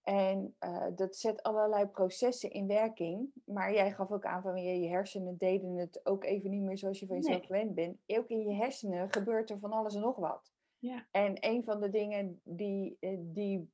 [0.09, 3.31] En eh, dat zet allerlei processen in werking.
[3.45, 6.79] Maar jij gaf ook aan van je, je hersenen deden het ook even niet meer
[6.79, 7.47] zoals je van jezelf Nee.
[7.47, 7.99] gewend bent.
[8.07, 10.53] Ook in je hersenen gebeurt er van alles en nog wat.
[10.79, 11.07] Ja.
[11.11, 13.71] En een van de dingen die, eh, die,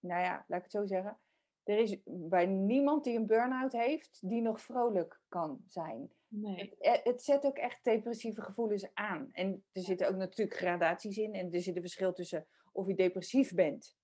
[0.00, 1.18] nou ja, laat ik het zo zeggen.
[1.62, 6.10] Er is bij niemand die een burn-out heeft, die nog vrolijk kan zijn.
[6.28, 6.56] nee.
[6.56, 9.28] Het, eh, het zet ook echt depressieve gevoelens aan.
[9.32, 11.34] En er zitten ook natuurlijk gradaties in.
[11.34, 13.98] En er zit een verschil tussen of je depressief bent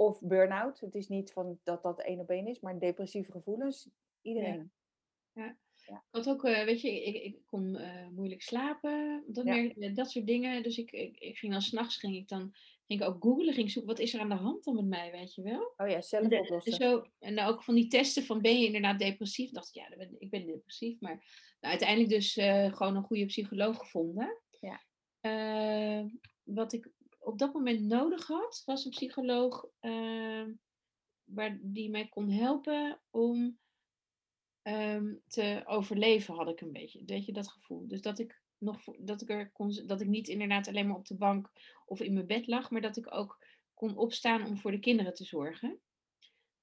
[0.00, 0.80] of burn-out.
[0.80, 3.88] Het is niet van dat dat één op één is, maar depressieve gevoelens,
[4.22, 4.72] iedereen.
[5.34, 9.68] Ik had ook, eh, weet je, ik, ik kon eh, moeilijk slapen, dat, Ja.
[9.68, 10.62] eh, dat soort dingen.
[10.62, 12.54] Dus ik, ik, ik ging dan s'nachts, ging ik dan
[12.86, 15.10] ging ik ook googlen, ging zoeken, wat is er aan de hand dan met mij,
[15.10, 15.72] weet je wel?
[15.76, 16.72] Oh ja, zelf En, oplossen.
[16.72, 19.48] zo, en dan ook van die testen van ben je inderdaad depressief?
[19.48, 21.00] Ik dacht, ja, dan ben, ik ben depressief.
[21.00, 21.14] Maar
[21.60, 22.32] nou, uiteindelijk dus
[22.76, 24.38] gewoon een goede psycholoog gevonden.
[24.60, 24.80] Ja.
[26.42, 30.44] Wat ik op dat moment nodig had, was een psycholoog eh,
[31.24, 33.58] waar, die mij kon helpen om
[34.62, 37.02] ehm, te overleven, had ik een beetje.
[37.06, 37.88] Weet je, dat gevoel.
[37.88, 41.06] Dus dat ik, nog, dat, ik er kon, dat ik niet inderdaad alleen maar op
[41.06, 41.50] de bank
[41.86, 43.38] of in mijn bed lag, maar dat ik ook
[43.74, 45.80] kon opstaan om voor de kinderen te zorgen.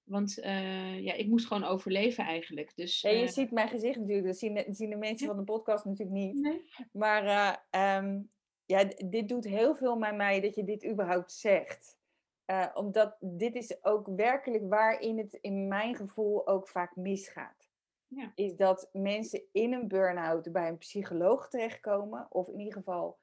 [0.04, 2.72] Want eh, ja, ik moest gewoon overleven eigenlijk.
[2.76, 5.38] Dus, Ja, je eh, ziet mijn gezicht natuurlijk, dat zien de, zien de mensen van
[5.38, 6.34] de podcast natuurlijk niet.
[6.34, 6.64] nee?
[6.92, 8.22] Maar eh, ehm,
[8.68, 11.98] ja, dit doet heel veel met mij dat je dit überhaupt zegt.
[12.46, 17.70] Eh, omdat dit is ook werkelijk waarin het in mijn gevoel ook vaak misgaat.
[18.08, 18.32] Ja.
[18.36, 22.28] Is dat mensen in een burn-out bij een psycholoog terechtkomen.
[22.30, 23.20] Of in ieder geval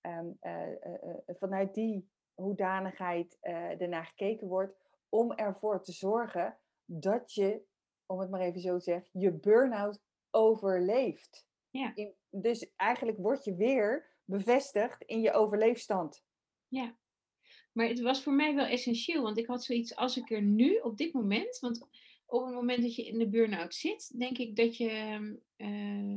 [0.00, 4.74] ehm, eh, eh, vanuit die hoedanigheid ernaar gekeken wordt.
[5.08, 7.62] Om ervoor te zorgen dat je,
[8.06, 10.00] om het maar even zo te zeggen, je burn-out
[10.30, 11.46] overleeft.
[11.70, 11.92] Ja.
[11.94, 16.24] In- dus eigenlijk word je weer bevestigd in je overleefstand.
[16.68, 16.98] Ja.
[17.72, 20.76] Maar het was voor mij wel essentieel, want ik had zoiets als ik er nu
[20.76, 21.88] op dit moment, want
[22.26, 24.88] op het moment dat je in de burn-out zit, denk ik dat je,
[25.56, 26.14] eh,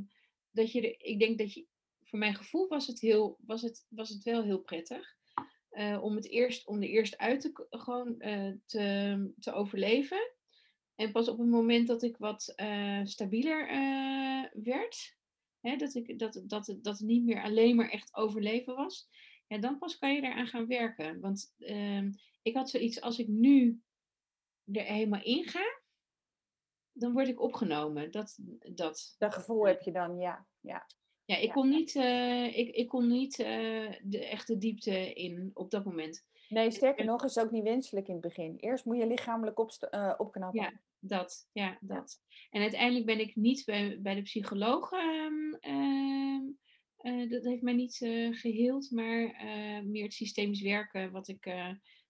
[0.51, 1.65] dat je, ik denk dat je,
[2.03, 5.15] voor mijn gevoel was het heel, was het, was het wel heel prettig.
[5.69, 10.31] eh, om het eerst, om er eerst uit te, gewoon, eh, te, te overleven.
[10.95, 12.53] En pas op het moment dat ik wat
[13.03, 13.67] stabieler
[14.53, 15.17] werd,
[15.63, 19.09] hè, dat, ik, dat, dat, dat het niet meer alleen maar echt overleven was,
[19.47, 21.19] ja, dan pas kan je eraan gaan werken.
[21.19, 23.81] Want ehm, ik had zoiets, als ik nu
[24.71, 25.81] er helemaal in ga,
[26.91, 28.11] dan word ik opgenomen.
[28.11, 28.37] Dat,
[28.73, 29.15] dat.
[29.17, 30.47] Dat gevoel heb je dan, ja.
[30.59, 30.87] ja.
[31.25, 35.71] Ja, ik kon niet, eh, ik, ik kon niet eh, de echte diepte in op
[35.71, 36.25] dat moment.
[36.49, 38.55] Nee, sterker nog, is ook niet wenselijk in het begin.
[38.57, 40.61] Eerst moet je lichamelijk opst- eh, opknappen.
[40.61, 41.49] Ja, dat.
[41.51, 42.21] Ja, dat.
[42.49, 44.91] En uiteindelijk ben ik niet bij, bij de psycholoog.
[45.63, 46.43] Ehm,
[47.03, 51.41] eh, dat heeft mij niet eh, geheeld, maar eh, meer het systemisch werken wat ik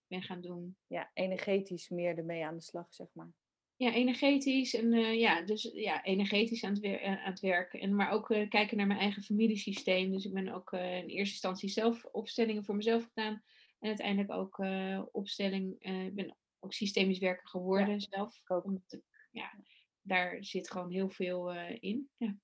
[0.06, 0.76] ben gaan doen.
[0.86, 3.32] Ja, energetisch meer ermee aan de slag, zeg maar.
[3.76, 7.80] Ja, energetisch en ja, dus ja, energetisch aan het, wer- aan het werken.
[7.80, 10.12] En, maar ook kijken naar mijn eigen familiesysteem.
[10.12, 13.42] Dus ik ben ook in eerste instantie zelf opstellingen voor mezelf gedaan.
[13.78, 14.64] En uiteindelijk ook
[15.12, 18.40] opstelling, ik ben ook systemisch werker geworden zelf.
[18.46, 18.64] ook.
[18.64, 19.58] Omdat ik, ja,
[20.02, 22.10] daar zit gewoon heel veel in.
[22.16, 22.36] Ja.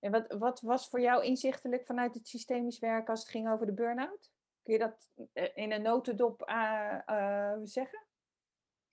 [0.00, 3.66] En wat, wat was voor jou inzichtelijk vanuit het systemisch werk als het ging over
[3.66, 4.32] de burn-out?
[4.62, 8.06] Kun je dat eh, in een notendop eh, zeggen?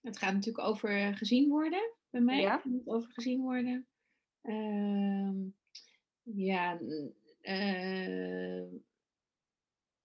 [0.01, 2.41] Het gaat natuurlijk over gezien worden bij mij.
[2.41, 2.55] Ja.
[2.55, 3.87] Het moet over gezien worden.
[4.41, 5.35] Ehm,
[6.21, 6.79] ja,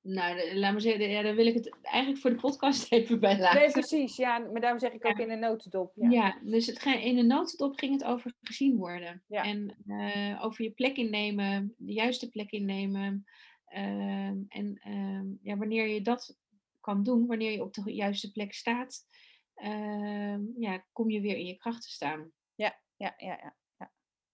[0.03, 3.21] nou, de- laat maar zeggen, ja, dan wil ik het eigenlijk voor de podcast even
[3.21, 3.61] bij laten.
[3.61, 4.17] Nee, precies.
[4.17, 5.25] Ja, maar daarom zeg ik ook Ja.
[5.25, 5.93] in een notendop.
[5.95, 6.11] Ja.
[6.11, 9.23] Ja, dus het in de notendop ging het over gezien worden.
[9.27, 9.45] Ja.
[9.45, 13.25] En eh, over je plek innemen, de juiste plek innemen.
[13.65, 16.37] Ehm, en ehm, ja, wanneer je dat
[16.81, 19.07] kan doen, wanneer je op de juiste plek staat,
[19.55, 22.31] ehm, ja, kom je weer in je kracht te staan.
[22.55, 23.55] Ja, ja, ja.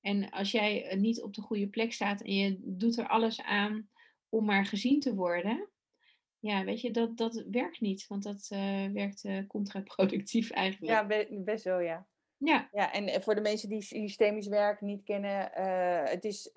[0.01, 3.43] En als jij eh, niet op de goede plek staat en je doet er alles
[3.43, 3.89] aan
[4.29, 5.69] om maar gezien te worden,
[6.39, 8.07] ja, weet je, dat, dat werkt niet.
[8.07, 10.93] Want dat eh, werkt eh, contraproductief eigenlijk.
[10.93, 12.07] Ja, be- best wel, ja.
[12.37, 12.69] ja.
[12.73, 15.51] Ja, en eh, voor de mensen die systemisch werk niet kennen,
[16.09, 16.51] het is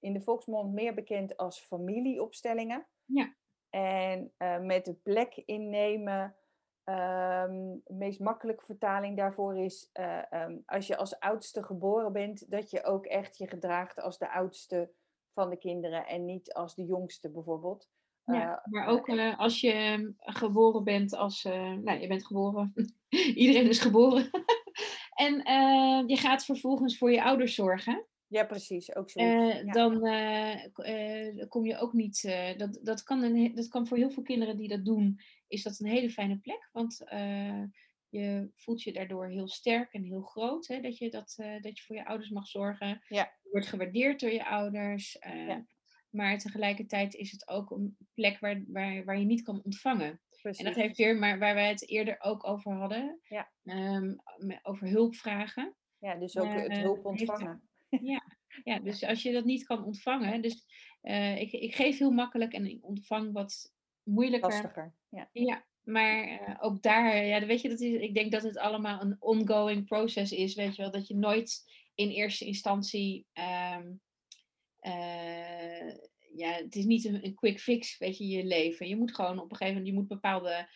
[0.00, 2.86] in de volksmond meer bekend als familieopstellingen.
[3.04, 3.34] Ja.
[3.70, 4.32] En
[4.66, 6.36] met de plek innemen,
[6.84, 12.50] ehm, de meest makkelijke vertaling daarvoor is, eh, ehm, als je als oudste geboren bent,
[12.50, 14.92] dat je ook echt je gedraagt als de oudste
[15.36, 17.88] van de kinderen en niet als de jongste bijvoorbeeld.
[18.24, 21.44] Ja, Eh, maar ook eh, als je ehm, geboren bent als...
[21.44, 22.72] eh, nou, je bent geboren.
[23.34, 24.30] Iedereen is geboren.
[25.26, 28.06] en eh, je gaat vervolgens voor je ouders zorgen.
[28.26, 28.94] ja, precies.
[28.94, 29.10] Ook.
[29.10, 29.72] Eh, ja.
[29.72, 32.24] dan eh, eh, kom je ook niet.
[32.24, 35.62] eh, dat, dat, kan een, dat kan voor heel veel kinderen die dat doen, is
[35.62, 36.68] dat een hele fijne plek.
[36.72, 37.62] Want eh,
[38.18, 40.66] je voelt je daardoor heel sterk en heel groot.
[40.66, 43.00] Hè, dat, je dat, eh, dat je voor je ouders mag zorgen.
[43.08, 43.32] Ja.
[43.42, 45.18] Je wordt gewaardeerd door je ouders.
[45.18, 45.66] eh, Ja.
[46.10, 50.20] Maar tegelijkertijd is het ook een plek waar, waar, waar je niet kan ontvangen.
[50.42, 50.58] precies.
[50.64, 53.50] En dat heeft weer, maar waar wij het eerder ook over hadden, Ja.
[53.62, 55.76] me- over hulpvragen.
[55.98, 57.68] Ja, dus ook het eh, hulp heeft- ontvangen.
[58.64, 60.64] Ja, dus als je dat niet kan ontvangen, dus
[61.38, 64.50] ik, ik geef heel makkelijk en ik ontvang wat moeilijker.
[64.50, 64.94] Lastiger.
[65.08, 65.28] Ja.
[65.32, 69.00] Ja, maar eh, ook daar, ja, weet je, dat is, ik denk dat het allemaal
[69.00, 73.92] een ongoing process is, weet je wel, dat je nooit in eerste instantie, ehm,
[74.80, 75.88] eh,
[76.34, 78.88] ja, het is niet een, een quick fix, weet je, je leven.
[78.88, 80.68] Je moet gewoon op een gegeven moment, je moet bepaalde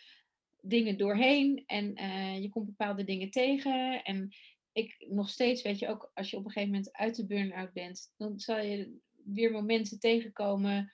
[0.60, 4.34] dingen doorheen en eh, je komt bepaalde dingen tegen en
[4.72, 7.72] ik nog steeds, weet je, ook als je op een gegeven moment uit de burn-out
[7.72, 10.92] bent, dan zal je weer momenten tegenkomen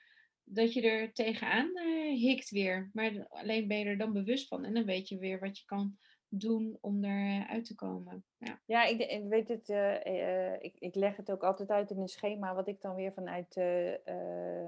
[0.49, 2.89] dat je er tegenaan eh, hikt weer.
[2.93, 5.65] Maar alleen ben je er dan bewust van en dan weet je weer wat je
[5.65, 5.97] kan
[6.29, 8.25] doen om eruit te komen.
[8.37, 8.61] Ja.
[8.65, 9.69] Ja, ik, weet het.
[9.69, 12.95] eh, eh, ik, ik leg het ook altijd uit in een schema wat ik dan
[12.95, 14.67] weer vanuit eh,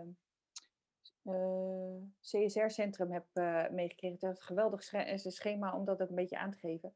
[2.22, 4.18] CSR-centrum heb eh, meegekregen.
[4.20, 4.84] Dat is een geweldig
[5.18, 6.94] schema om dat ook een beetje aan te geven.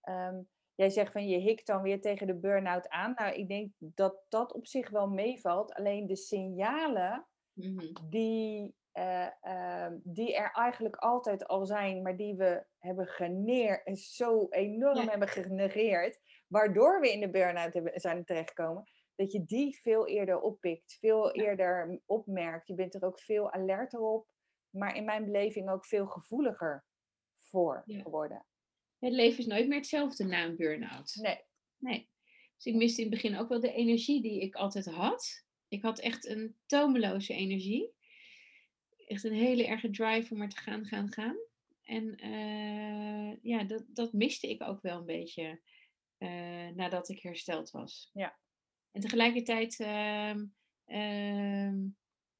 [0.00, 0.40] Ehm,
[0.74, 3.12] jij zegt van je hikt dan weer tegen de burn-out aan.
[3.16, 5.74] Nou, ik denk dat dat op zich wel meevalt.
[5.74, 7.26] Alleen de signalen
[7.58, 8.08] Mhm.
[8.10, 14.46] die, eh, ehm, die er eigenlijk altijd al zijn, maar die we hebben geneerd, zo
[14.50, 15.04] enorm Ja.
[15.10, 20.96] hebben genegeerd, waardoor we in de burn-out zijn terechtgekomen, dat je die veel eerder oppikt,
[21.00, 21.44] veel Ja.
[21.44, 22.66] eerder opmerkt.
[22.68, 24.28] Je bent er ook veel alerter op,
[24.70, 26.84] maar in mijn beleving ook veel gevoeliger
[27.38, 28.02] voor Ja.
[28.02, 28.46] geworden.
[28.98, 31.14] Het leven is nooit meer hetzelfde na een burn-out.
[31.22, 31.46] Nee,
[31.78, 32.10] Nee.
[32.54, 35.46] Dus ik miste in het begin ook wel de energie die ik altijd had.
[35.68, 37.92] Ik had echt een tomeloze energie.
[39.06, 41.36] Echt een hele erge drive om maar te gaan, gaan, gaan.
[41.82, 45.60] En eh, ja, dat, dat miste ik ook wel een beetje
[46.18, 48.10] eh, nadat ik hersteld was.
[48.12, 48.38] Ja.
[48.90, 50.46] En tegelijkertijd ehm,
[50.84, 51.86] ehm,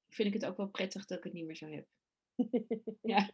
[0.08, 1.86] vind ik het ook wel prettig dat ik het niet meer zo heb.
[3.02, 3.30] Ja.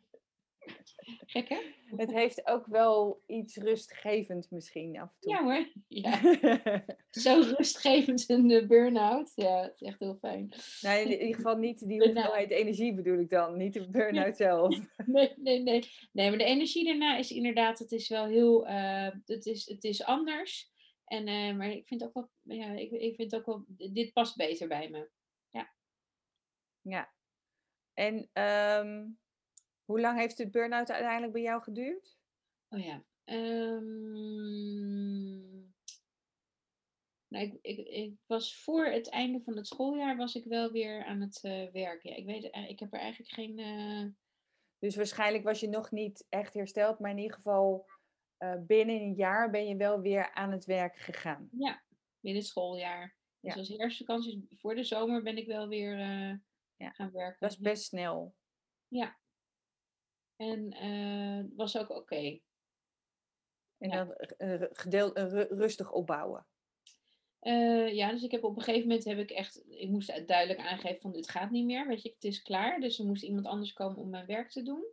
[1.26, 1.58] Gek hè?
[1.96, 5.32] het heeft ook wel iets rustgevend misschien af en toe.
[5.32, 5.72] Ja hoor.
[5.88, 6.20] Ja.
[7.10, 9.32] Zo rustgevend de burn-out.
[9.34, 10.52] Ja, het is echt heel fijn.
[10.80, 14.78] Nou, in ieder geval niet die hoeveelheid energie bedoel ik dan, niet de burn-out zelf.
[15.06, 15.84] Nee, nee, nee.
[16.12, 19.84] Nee, maar de energie daarna is inderdaad, het is wel heel, eh, het, is, het
[19.84, 20.72] is anders.
[21.04, 24.36] En, eh, maar ik vind ook wel, ja, ik, ik vind ook wel, dit past
[24.36, 25.10] beter bij me.
[26.84, 27.12] Ja.
[27.94, 29.06] En ehm,
[29.84, 32.18] hoe lang heeft de burn-out uiteindelijk bij jou geduurd?
[32.68, 33.04] Oh ja.
[33.24, 33.82] ehm,
[37.28, 41.04] nou, ik, ik, ik was voor het einde van het schooljaar was ik wel weer
[41.04, 42.10] aan het eh, werken.
[42.10, 44.06] Ja, ik weet, het- ik heb er eigenlijk geen, eh,
[44.78, 47.86] Dus waarschijnlijk was je nog niet echt hersteld, maar in ieder geval
[48.36, 51.48] eh, binnen een jaar ben je wel weer aan het werk gegaan.
[51.52, 51.82] ja,
[52.20, 53.16] binnen het schooljaar.
[53.40, 53.58] Dus Ja.
[53.60, 56.34] als herfstvakanties voor de zomer ben ik wel weer eh,
[56.76, 57.36] Ja, gaan werken.
[57.40, 58.34] Dat is best snel.
[58.88, 59.18] Ja.
[60.36, 62.38] En eh, het was ook oké.
[63.78, 64.04] En Ja.
[64.04, 66.46] dan eh, eh, gedeel, eh, ru- rustig opbouwen.
[67.38, 70.58] Eh, ja, dus ik heb op een gegeven moment heb ik echt, ik moest duidelijk
[70.58, 72.80] aangeven van dit gaat niet meer, weet je, het is klaar.
[72.80, 74.84] Dus er moest iemand anders komen om mijn werk te doen.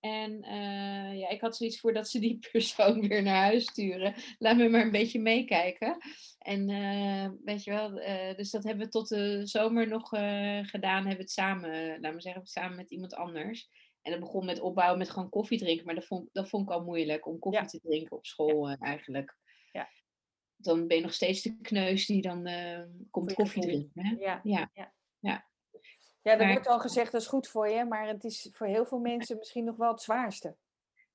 [0.00, 4.14] En eh, ja, ik had zoiets voor dat ze die persoon weer naar huis sturen.
[4.38, 5.96] Laat me maar een beetje meekijken.
[6.38, 10.58] En eh, weet je wel, eh, dus dat hebben we tot de zomer nog eh,
[10.64, 10.96] gedaan.
[10.96, 13.70] Hebben we het samen, laat me zeggen, samen met iemand anders.
[14.02, 15.84] En dat begon met opbouwen met gewoon koffie drinken.
[15.86, 17.66] Maar dat vond, dat vond ik al moeilijk om koffie Ja.
[17.68, 19.36] te drinken op school eh, eigenlijk.
[19.72, 19.88] Ja.
[20.56, 24.04] Dan ben je nog steeds de kneus die dan eh, komt koffie drinken.
[24.06, 24.14] Hè?
[24.18, 24.70] Ja, Ja.
[24.72, 24.92] ja.
[25.18, 25.48] Ja.
[26.22, 28.86] Ja, Maar- wordt al gezegd dat is goed voor je, maar het is voor heel
[28.86, 30.56] veel mensen misschien nog wel het zwaarste.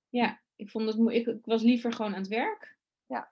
[0.09, 2.77] Ja, ik, vond het, ik, ik was liever gewoon aan het werk.
[3.05, 3.31] Ja.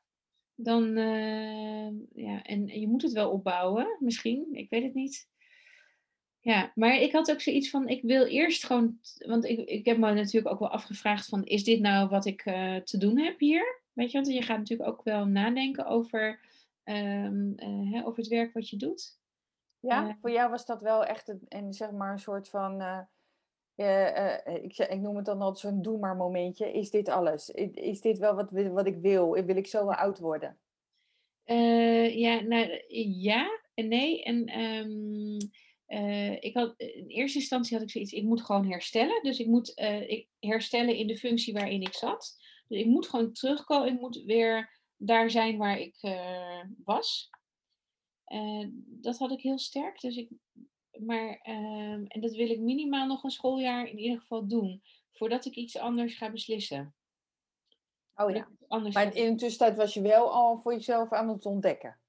[0.56, 1.88] Dan, eh,
[2.24, 5.30] ja, en, en je moet het wel opbouwen, misschien, ik weet het niet.
[6.44, 9.98] Ja, maar ik had ook zoiets van, ik wil eerst gewoon, want ik, ik heb
[9.98, 13.40] me natuurlijk ook wel afgevraagd van, is dit nou wat ik eh, te doen heb
[13.40, 13.82] hier?
[13.94, 16.40] Weet je, want je gaat natuurlijk ook wel nadenken over,
[16.84, 19.20] ehm, eh, hè, over het werk wat je doet.
[19.80, 20.18] Ja, Ja.
[20.22, 23.00] voor jou was dat wel echt een, een, zeg maar een soort van, eh,
[23.76, 26.74] eh, eh, ik, ik noem het dan altijd zo'n doe maar momentje.
[26.74, 27.50] Is dit alles?
[27.74, 29.32] Is dit wel wat, wat ik wil?
[29.46, 30.58] Wil ik zo wel oud worden?
[31.44, 32.84] Eh, ja, nou,
[33.22, 34.24] ja en nee.
[34.24, 34.46] En
[35.94, 39.24] ehm, ik had, in eerste instantie had ik zoiets, ik moet gewoon herstellen.
[39.24, 42.38] Dus ik moet ik herstellen in de functie waarin ik zat.
[42.68, 45.96] Dus ik moet gewoon terugkomen, ik moet weer daar zijn waar ik
[46.84, 47.30] was.
[48.86, 50.00] dat had ik heel sterk.
[50.00, 50.30] Dus ik,
[51.00, 55.46] maar, ehm, en dat wil ik minimaal nog een schooljaar in ieder geval doen, voordat
[55.46, 56.96] ik iets anders ga beslissen.
[58.16, 58.50] Oh ja.
[58.68, 62.00] Maar in de tussentijd was je wel al voor jezelf aan het ontdekken.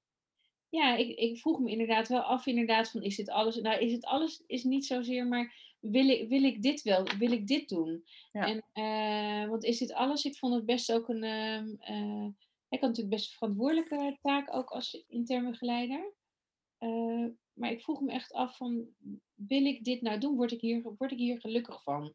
[0.75, 3.55] Ja, ik, ik vroeg me inderdaad wel af, inderdaad, van is dit alles?
[3.55, 7.03] Nou, is het alles, is niet zozeer, maar wil ik, wil ik dit wel?
[7.17, 8.05] Wil ik dit doen?
[8.31, 8.47] Ja.
[8.47, 8.63] En,
[9.43, 10.25] uh, want is dit alles?
[10.25, 11.23] Ik vond het best ook een,
[11.89, 12.25] uh,
[12.69, 16.13] ik had natuurlijk best een verantwoordelijke taak ook als interne begeleider.
[16.79, 18.87] Uh, maar ik vroeg me echt af van,
[19.33, 20.35] wil ik dit nou doen?
[20.35, 22.13] Word ik hier, word ik hier gelukkig van?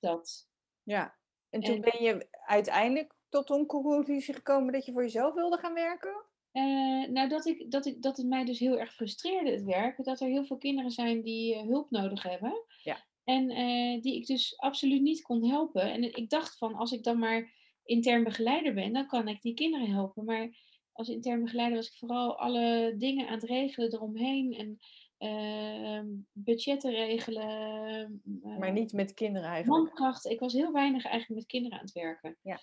[0.00, 0.48] Dat.
[0.82, 1.18] Ja,
[1.50, 5.74] en toen ben je uiteindelijk tot een conclusie gekomen dat je voor jezelf wilde gaan
[5.74, 6.30] werken?
[6.52, 10.04] Uh, nou, dat, ik, dat, ik, dat het mij dus heel erg frustreerde, het werk.
[10.04, 12.64] Dat er heel veel kinderen zijn die uh, hulp nodig hebben.
[12.82, 13.04] Ja.
[13.24, 15.92] En uh, die ik dus absoluut niet kon helpen.
[15.92, 17.52] En ik dacht van, als ik dan maar
[17.84, 20.24] intern begeleider ben, dan kan ik die kinderen helpen.
[20.24, 20.56] Maar
[20.92, 24.52] als intern begeleider was ik vooral alle dingen aan het regelen eromheen.
[24.52, 24.78] En
[25.18, 28.22] ehm, budgetten regelen.
[28.58, 29.84] maar niet met kinderen eigenlijk.
[29.84, 30.26] Mankracht.
[30.26, 32.36] Ik was heel weinig eigenlijk met kinderen aan het werken.
[32.42, 32.60] Ja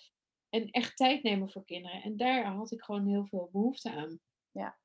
[0.49, 2.01] en echt tijd nemen voor kinderen.
[2.01, 4.19] En daar had ik gewoon heel veel behoefte aan.
[4.51, 4.77] Ja.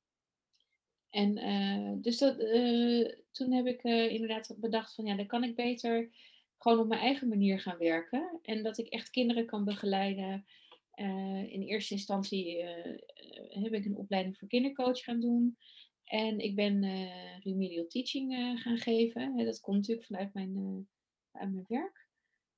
[1.10, 5.44] En uh, dus dat, uh, toen heb ik uh, inderdaad bedacht van ja, dan kan
[5.44, 6.10] ik beter
[6.58, 8.38] gewoon op mijn eigen manier gaan werken.
[8.42, 10.46] En dat ik echt kinderen kan begeleiden.
[11.46, 12.64] in eerste instantie
[13.48, 15.58] heb ik een opleiding voor kindercoach gaan doen.
[16.04, 16.84] En ik ben
[17.42, 19.44] remedial teaching gaan geven.
[19.44, 20.88] dat komt natuurlijk vanuit mijn,
[21.32, 22.03] uit mijn werk.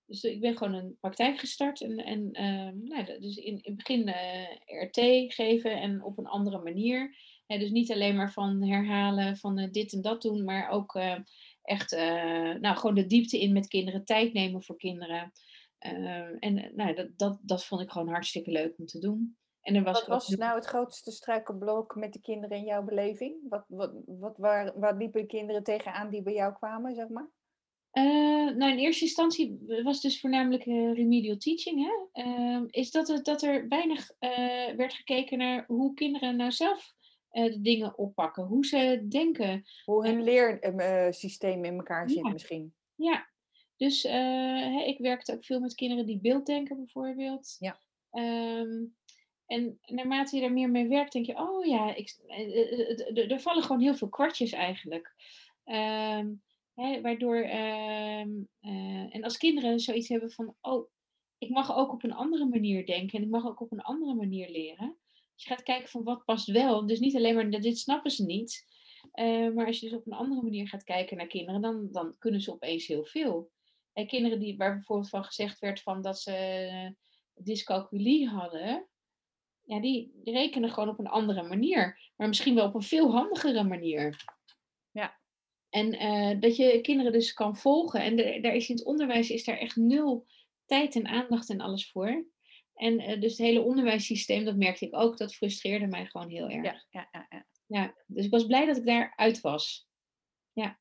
[0.07, 1.81] Dus ik ben gewoon een praktijk gestart.
[1.81, 5.01] En, en ehm, nou, dus in, in het begin uh, RT
[5.35, 7.17] geven en op een andere manier.
[7.47, 11.19] dus niet alleen maar van herhalen van uh, dit en dat doen, maar ook uh,
[11.63, 11.91] echt
[12.61, 15.33] nou, gewoon de diepte in met kinderen, tijd nemen voor kinderen.
[15.79, 19.37] Ehm, en nou, dat, dat, dat vond ik gewoon hartstikke leuk om te doen.
[19.67, 23.49] En er was wat was nou het grootste struikelblok met de kinderen in jouw beleving?
[23.49, 27.31] Wat, wat, wat, waar, waar liepen de kinderen tegenaan die bij jou kwamen, zeg maar?
[27.99, 31.87] Uh, nou, in eerste instantie was dus voornamelijk uh, remedial teaching.
[31.87, 32.25] Hè?
[32.25, 36.95] Uh, is dat, het, dat er weinig uh, werd gekeken naar hoe kinderen nou zelf
[37.31, 39.65] de dingen oppakken, hoe ze denken.
[39.85, 42.75] Hoe hun leersysteem in elkaar zit misschien.
[42.95, 43.29] Ja,
[43.77, 47.57] dus hè, ik werkte ook veel met kinderen die beelddenken bijvoorbeeld.
[47.59, 47.81] Ja.
[48.13, 48.97] Um,
[49.47, 52.17] en naarmate je er meer mee werkt, denk je, oh ja, ik,
[53.15, 55.15] er vallen gewoon heel veel kwartjes eigenlijk.
[55.65, 56.43] Um,
[56.77, 60.89] Waardoor, ehm, eh, en als kinderen zoiets hebben van, oh,
[61.39, 64.15] ik mag ook op een andere manier denken en ik mag ook op een andere
[64.15, 64.97] manier leren.
[65.35, 66.87] Dus je gaat kijken van wat past wel.
[66.87, 68.65] Dus niet alleen maar, dit snappen ze niet.
[69.15, 72.15] Uh, maar als je dus op een andere manier gaat kijken naar kinderen, dan, dan
[72.19, 73.51] kunnen ze opeens heel veel.
[73.93, 76.95] En kinderen die, waar bijvoorbeeld van gezegd werd van dat ze
[77.35, 78.89] dyscalculie hadden,
[79.63, 82.11] ja, die rekenen gewoon op een andere manier.
[82.17, 84.36] Maar misschien wel op een veel handigere manier.
[85.77, 88.01] En uh, dat je kinderen dus kan volgen.
[88.01, 90.27] En de, daar is in het onderwijs is daar echt nul
[90.67, 92.27] tijd en aandacht en alles voor.
[92.75, 96.49] En uh, dus het hele onderwijssysteem, dat merkte ik ook, dat frustreerde mij gewoon heel
[96.49, 96.65] erg.
[96.65, 97.47] Ja, ja, ja, ja.
[97.67, 99.89] ja dus ik was blij dat ik daar uit was.
[100.53, 100.79] Ja.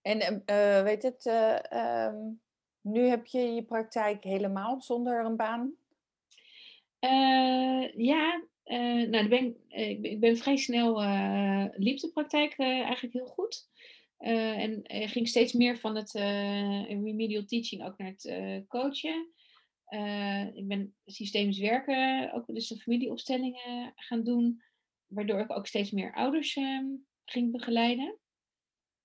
[0.00, 1.26] En uh, weet het,
[1.72, 2.40] um,
[2.80, 5.74] nu heb je je praktijk helemaal zonder een baan?
[7.96, 8.44] ja,
[9.08, 9.56] nou, ben,
[10.02, 11.00] ik ben vrij snel,
[11.76, 13.70] liep de praktijk eigenlijk heel goed.
[14.22, 19.32] Uh, en er ging steeds meer van het uh, remedial teaching ook naar het coachen.
[20.54, 24.62] ik ben systemisch werken, ook dus de familieopstellingen gaan doen,
[25.06, 26.86] waardoor ik ook steeds meer ouders ehm,
[27.24, 28.18] ging begeleiden.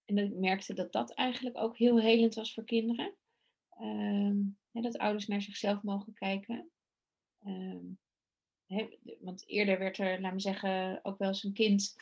[0.05, 3.15] En dat ik merkte dat dat eigenlijk ook heel helend was voor kinderen.
[3.69, 4.35] Ehm,
[4.71, 6.69] dat ouders naar zichzelf mogen kijken.
[7.45, 7.99] Um,
[9.19, 11.95] want eerder werd er, laat me zeggen, ook wel eens een kind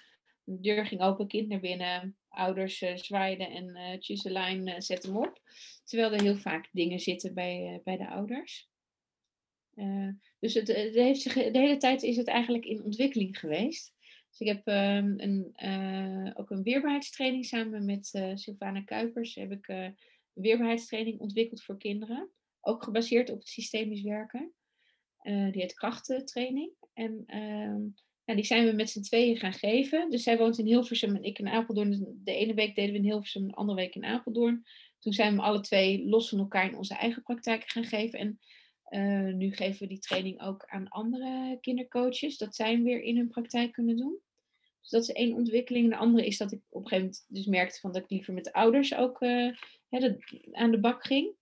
[0.44, 2.18] de deur ging open, kind naar binnen.
[2.36, 5.42] Ouders uh, zwaaiden en uh, eh, Chuselijn uh, zet hem op.
[5.84, 8.70] Terwijl er heel vaak dingen zitten bij, bij de ouders.
[10.40, 13.94] dus het, heeft zich, de hele tijd is het eigenlijk in ontwikkeling geweest.
[14.30, 15.54] Dus ik heb um, een,
[16.38, 19.36] ook een weerbaarheidstraining samen met Sylvana Kuipers.
[19.36, 19.98] Heb ik een
[20.34, 22.30] weerbaarheidstraining ontwikkeld voor kinderen.
[22.62, 24.54] Ook gebaseerd op het systemisch werken.
[25.24, 26.72] die heet krachtentraining.
[26.94, 27.82] En ehm,
[28.26, 30.10] nou, die zijn we met z'n tweeën gaan geven.
[30.10, 32.22] Dus zij woont in Hilversum en ik in Apeldoorn.
[32.24, 34.66] De ene week deden we in Hilversum, de andere week in Apeldoorn.
[35.00, 38.20] Toen zijn we alle twee los van elkaar in onze eigen praktijk gaan geven.
[38.20, 38.40] En
[38.90, 42.38] uh, nu geven we die training ook aan andere kindercoaches.
[42.38, 44.20] Dat zij hem weer in hun praktijk kunnen doen.
[44.82, 45.90] Dus dat is één ontwikkeling.
[45.90, 48.34] De andere is dat ik op een gegeven moment dus merkte van dat ik liever
[48.34, 49.52] met de ouders ook uh,
[49.90, 50.16] hè,
[50.52, 51.36] aan de bak ging.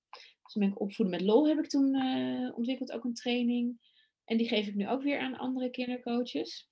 [0.44, 3.80] Dus ben ik opvoeden met lol heb ik toen uh, ontwikkeld, ook een training.
[4.26, 6.72] En die geef ik nu ook weer aan andere kindercoaches.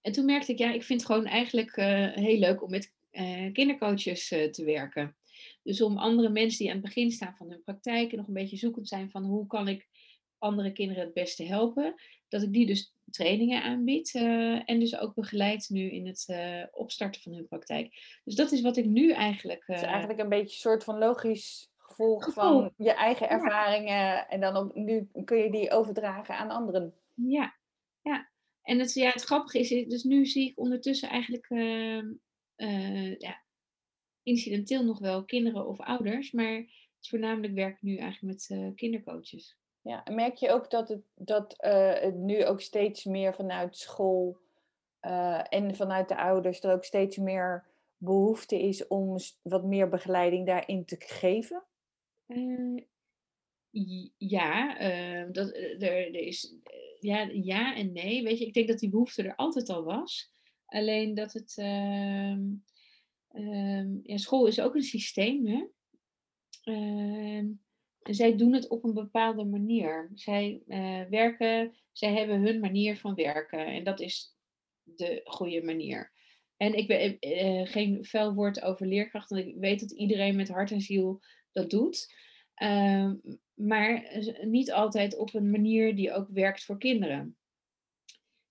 [0.00, 2.92] En toen merkte ik, ja, ik vind het gewoon eigenlijk uh, heel leuk om met
[3.52, 5.16] kindercoaches te werken.
[5.62, 8.34] Dus om andere mensen die aan het begin staan van hun praktijk en nog een
[8.34, 9.88] beetje zoekend zijn van hoe kan ik
[10.38, 11.94] andere kinderen het beste helpen,
[12.28, 14.14] dat ik die dus trainingen aanbied
[14.64, 16.26] en dus ook begeleid nu in het
[16.72, 18.20] opstarten van hun praktijk.
[18.24, 19.62] Dus dat is wat ik nu eigenlijk.
[19.66, 24.40] Het is eigenlijk een beetje een soort van logisch gevolg van je eigen ervaringen en
[24.40, 26.94] dan op, nu kun je die overdragen aan anderen.
[27.14, 27.56] Ja.
[28.68, 33.42] En het, ja, het grappige is, dus nu zie ik ondertussen eigenlijk ehm, ja,
[34.22, 36.66] incidenteel nog wel kinderen of ouders, maar het
[37.00, 39.56] is voornamelijk werk ik nu eigenlijk met kindercoaches.
[39.82, 43.76] Ja, en merk je ook dat het, dat, uh, het nu ook steeds meer vanuit
[43.76, 44.38] school
[45.48, 47.64] en vanuit de ouders er ook steeds meer
[47.96, 51.62] behoefte is om wat meer begeleiding daarin te geven?
[54.16, 54.74] Ja,
[55.32, 56.54] dat, er, er is,
[57.00, 58.22] ja, ja en nee.
[58.22, 60.32] Weet je, ik denk dat die behoefte er altijd al was.
[60.66, 61.56] Alleen dat het.
[61.56, 62.36] Uh,
[64.02, 65.64] ja, school is ook een systeem, hè?
[66.62, 67.46] Ehm,
[68.02, 70.10] zij doen het op een bepaalde manier.
[70.14, 70.62] Zij
[71.10, 73.66] werken, zij hebben hun manier van werken.
[73.66, 74.36] En dat is
[74.82, 76.12] de goede manier.
[76.56, 77.16] En ik ben
[77.68, 81.20] geen fel woord over leerkracht, want ik weet dat iedereen met hart en ziel
[81.52, 82.14] dat doet.
[83.58, 87.36] Maar niet altijd op een manier die ook werkt voor kinderen.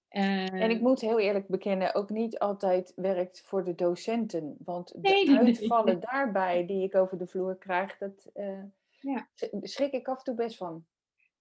[0.08, 4.56] en ik moet heel eerlijk bekennen, ook niet altijd werkt voor de docenten.
[4.60, 8.64] Want de nee, uitvallen daarbij die ik over de vloer krijg, dat, uh,
[9.00, 9.30] ja.
[9.62, 10.86] schrik ik af en toe best van.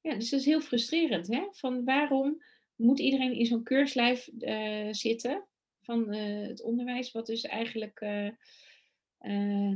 [0.00, 1.26] Ja, dus dat is heel frustrerend.
[1.26, 1.46] Hè?
[1.50, 2.42] Van waarom
[2.74, 5.46] moet iedereen in zo'n keurslijf uh, zitten
[5.80, 8.06] van het onderwijs, wat dus eigenlijk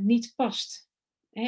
[0.01, 0.89] niet past.
[1.29, 1.43] Hè?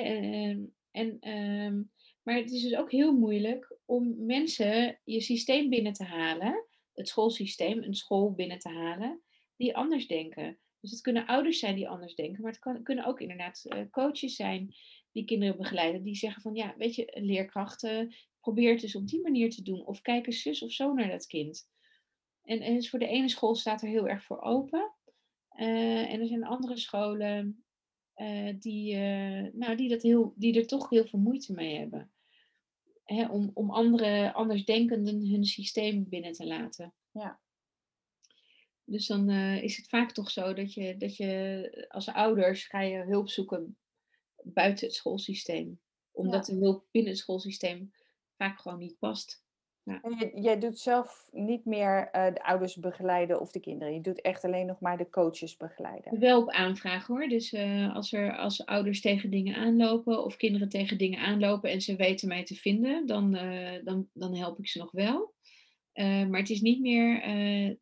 [0.91, 1.81] en, ehm,
[2.24, 7.07] maar het is dus ook heel moeilijk om mensen je systeem binnen te halen, het
[7.07, 9.21] schoolsysteem, een school binnen te halen,
[9.55, 10.57] die anders denken.
[10.80, 14.36] Dus het kunnen ouders zijn die anders denken, maar het kan, kunnen ook inderdaad coaches
[14.36, 14.76] zijn
[15.11, 19.21] die kinderen begeleiden, die zeggen van ja, weet je, leerkrachten, probeer het dus op die
[19.21, 19.86] manier te doen.
[19.86, 21.67] Of kijk eens zus of zo naar dat kind.
[22.43, 24.93] En, dus voor de ene school staat er heel erg voor open.
[25.59, 27.62] Uh, en er zijn andere scholen
[28.16, 32.11] uh, die, uh, nou, die, dat heel, die er toch heel veel moeite mee hebben.
[33.03, 36.93] Hè, om, om andere andersdenkenden hun systeem binnen te laten.
[37.11, 37.39] Ja.
[38.86, 39.30] Dus dan
[39.61, 43.78] is het vaak toch zo dat je, dat je als ouders ga je hulp zoeken
[44.43, 45.80] buiten het schoolsysteem.
[46.11, 47.93] Omdat de hulp binnen het schoolsysteem
[48.38, 49.42] vaak gewoon niet past.
[49.84, 50.01] Ja.
[50.36, 53.93] jij doet zelf niet meer uh, de ouders begeleiden of de kinderen.
[53.93, 56.19] Je doet echt alleen nog maar de coaches begeleiden.
[56.19, 57.27] Wel op aanvraag hoor.
[57.27, 61.81] Dus uh, als, er, als ouders tegen dingen aanlopen of kinderen tegen dingen aanlopen en
[61.81, 65.34] ze weten mij te vinden, dan, uh, dan, dan help ik ze nog wel.
[66.29, 67.21] maar het is, niet meer,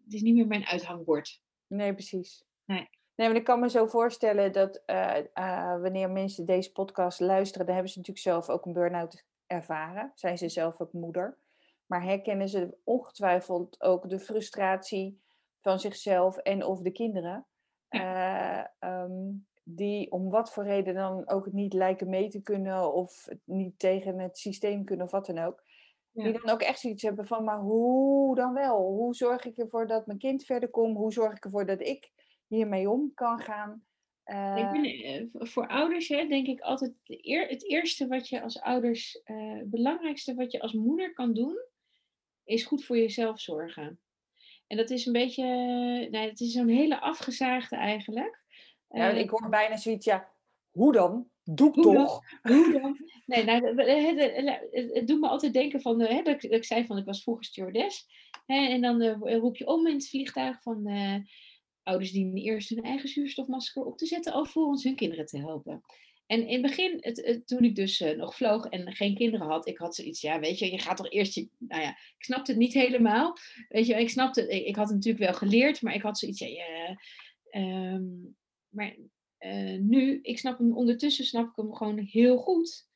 [0.03, 1.41] het is niet meer mijn uithangbord.
[1.67, 2.43] Nee, precies.
[2.65, 2.89] Nee.
[3.15, 7.65] Nee, maar ik kan me zo voorstellen dat uh, uh, wanneer mensen deze podcast luisteren,
[7.65, 10.11] dan hebben ze natuurlijk zelf ook een burn-out ervaren.
[10.15, 11.37] Zijn ze zelf ook moeder.
[11.91, 15.21] Maar herkennen ze ongetwijfeld ook de frustratie
[15.61, 17.45] van zichzelf en of de kinderen.
[17.89, 23.27] Uh, um, die om wat voor reden dan ook niet lijken mee te kunnen of
[23.43, 25.63] niet tegen het systeem kunnen of wat dan ook.
[26.11, 26.23] Ja.
[26.23, 28.77] Die dan ook echt zoiets hebben van, maar hoe dan wel?
[28.87, 30.97] Hoe zorg ik ervoor dat mijn kind verder komt?
[30.97, 32.11] Hoe zorg ik ervoor dat ik
[32.47, 33.83] hiermee om kan gaan.
[34.25, 39.21] Uh, ben, eh, voor ouders hè, denk ik altijd het eerste wat je als ouders,
[39.25, 41.69] uh, het belangrijkste wat je als moeder kan doen,
[42.43, 43.99] is goed voor jezelf zorgen.
[44.67, 45.45] En dat is een beetje,
[46.09, 48.43] nee, het is zo'n hele afgezaagde eigenlijk.
[48.89, 50.31] Ja, ik hoor bijna zoiets, ja,
[50.71, 51.29] hoe dan?
[51.43, 52.21] Doe toch?
[52.41, 52.97] Hoe dan?
[53.25, 53.65] Nee, nou,
[54.71, 57.45] het, doet me altijd denken van, hè, dat, ik, dat zei van, ik was vroeger
[57.45, 58.07] stewardess.
[58.45, 60.87] Hè, en dan roep je om in het vliegtuig van
[61.83, 65.81] ouders dienen eerst hun eigen zuurstofmasker op te zetten, alvorens hun kinderen te helpen.
[66.25, 69.67] En in het begin, het, toen ik dus uh, nog vloog en geen kinderen had,
[69.67, 72.51] ik had zoiets, ja, weet je, je gaat toch eerst je, nou ja, ik snapte
[72.51, 73.37] het niet helemaal.
[73.69, 76.39] Weet je, ik snapte, ik, ik had het natuurlijk wel geleerd, maar ik had zoiets,
[76.39, 76.97] ja, ja
[77.93, 78.35] um,
[78.69, 78.95] maar
[79.39, 82.89] uh, nu, ik snap hem, ondertussen snap ik hem gewoon heel goed.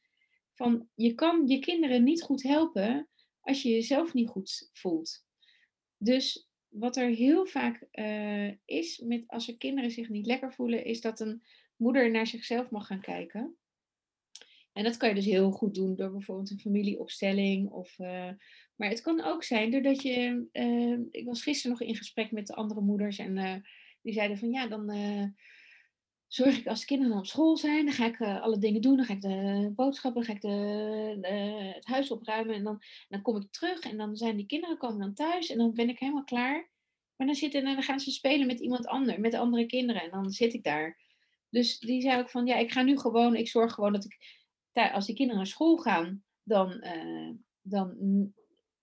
[0.54, 3.10] Van, je kan je kinderen niet goed helpen
[3.42, 5.26] als je jezelf niet goed voelt.
[5.98, 10.86] Dus wat er heel vaak uh, is met als er kinderen zich niet lekker voelen,
[10.86, 11.44] is dat een
[11.76, 13.56] moeder naar zichzelf mag gaan kijken.
[14.74, 17.70] En dat kan je dus heel goed doen door bijvoorbeeld een familieopstelling.
[17.70, 18.30] Of, uh,
[18.76, 20.48] maar het kan ook zijn doordat je.
[20.54, 23.56] Uh, ik was gisteren nog in gesprek met de andere moeders en uh,
[24.02, 24.92] die zeiden van ja, dan
[26.28, 28.98] zorg ik als de kinderen op school zijn, dan ga ik alle dingen doen.
[28.98, 33.22] Dan ga ik de boodschappen, dan ga ik de, het huis opruimen en dan, dan
[33.22, 36.00] kom ik terug en dan zijn die kinderen komen dan thuis en dan ben ik
[36.00, 36.70] helemaal klaar.
[37.16, 40.32] Maar dan, zitten, dan gaan ze spelen met iemand anders, met andere kinderen en dan
[40.32, 41.04] zit ik daar.
[41.56, 44.18] Dus die zei ook van ja, ik ga nu gewoon, ik zorg gewoon dat ik
[44.94, 47.32] als die kinderen naar school gaan, dan, uh,
[47.62, 47.98] dan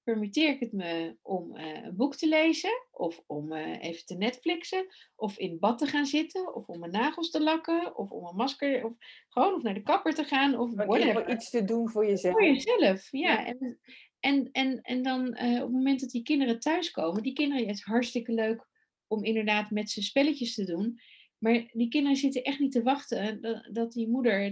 [0.02, 4.14] permitteer ik het me om uh, een boek te lezen, of om uh, even te
[4.14, 8.26] Netflixen, of in bad te gaan zitten, of om mijn nagels te lakken, of om
[8.26, 8.92] een masker, of
[9.28, 11.30] gewoon of naar de kapper te gaan, of whatever.
[11.30, 12.34] iets te doen voor jezelf.
[12.34, 13.46] Voor jezelf, ja.
[13.46, 13.80] En,
[14.20, 17.82] en, en, en dan op het moment dat die kinderen thuiskomen, die kinderen, het is
[17.82, 18.66] hartstikke leuk
[19.06, 21.00] om inderdaad met ze spelletjes te doen.
[21.42, 23.40] Maar die kinderen zitten echt niet te wachten
[23.72, 24.50] dat, die moeder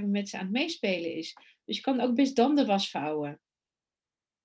[0.00, 1.36] 24-7 met ze aan het meespelen is.
[1.64, 3.40] Dus je kan ook best dan de was vouwen.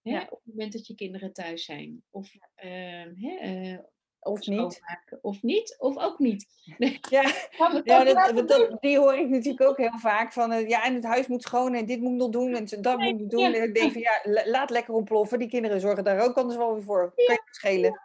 [0.02, 0.22] Hè?
[0.22, 2.04] Op het moment dat je kinderen thuis zijn.
[2.10, 3.80] Of, uh, hè, uh,
[4.20, 4.82] of niet.
[5.22, 6.48] Of niet, of ook niet.
[7.10, 7.34] Ja,
[7.84, 10.34] ja dat, dat, die hoor ik natuurlijk ook heel vaak.
[10.34, 12.98] Van uh, ja, en het huis moet schoon en dit moet nog doen en dat
[12.98, 13.54] moet ik doen.
[13.54, 15.40] En ik denk van ja, laat lekker ontploffen.
[15.40, 17.14] Die kinderen zorgen daar ook anders wel weer voor.
[17.16, 18.02] Kan je het schelen.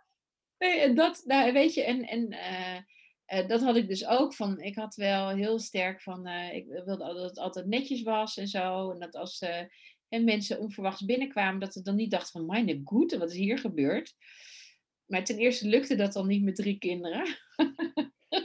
[0.58, 2.78] Nee, dat, nou, weet je, en, en uh,
[3.32, 4.60] uh, dat had ik dus ook van.
[4.60, 6.28] Ik had wel heel sterk van.
[6.28, 8.90] Uh, ik wilde dat het altijd netjes was en zo.
[8.90, 9.60] En dat als uh,
[10.08, 12.46] en mensen onverwachts binnenkwamen, dat ze dan niet dachten van.
[12.46, 14.14] Mijn goed, wat is hier gebeurd?
[15.06, 17.26] Maar ten eerste lukte dat dan niet met drie kinderen.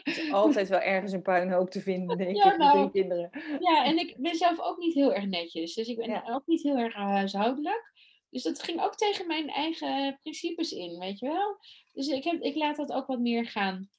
[0.03, 3.29] is altijd wel ergens een puinhoop te vinden, denk ja, ik, met drie nou, kinderen.
[3.59, 5.73] Ja, en ik ben zelf ook niet heel erg netjes.
[5.73, 7.93] Dus ik ben ook niet heel erg huishoudelijk.
[8.29, 11.57] Dus dat ging ook tegen mijn eigen principes in, weet je wel.
[11.93, 13.89] Dus ik, heb, ik laat dat ook wat meer gaan.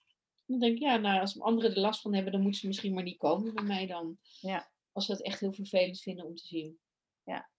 [0.51, 2.95] Dan denk ik, ja, nou, als anderen er last van hebben, dan moeten ze misschien
[2.95, 4.19] maar niet komen bij mij dan.
[4.41, 4.71] Ja.
[4.93, 6.79] Als ze dat echt heel vervelend vinden om te zien.
[7.23, 7.51] Ja.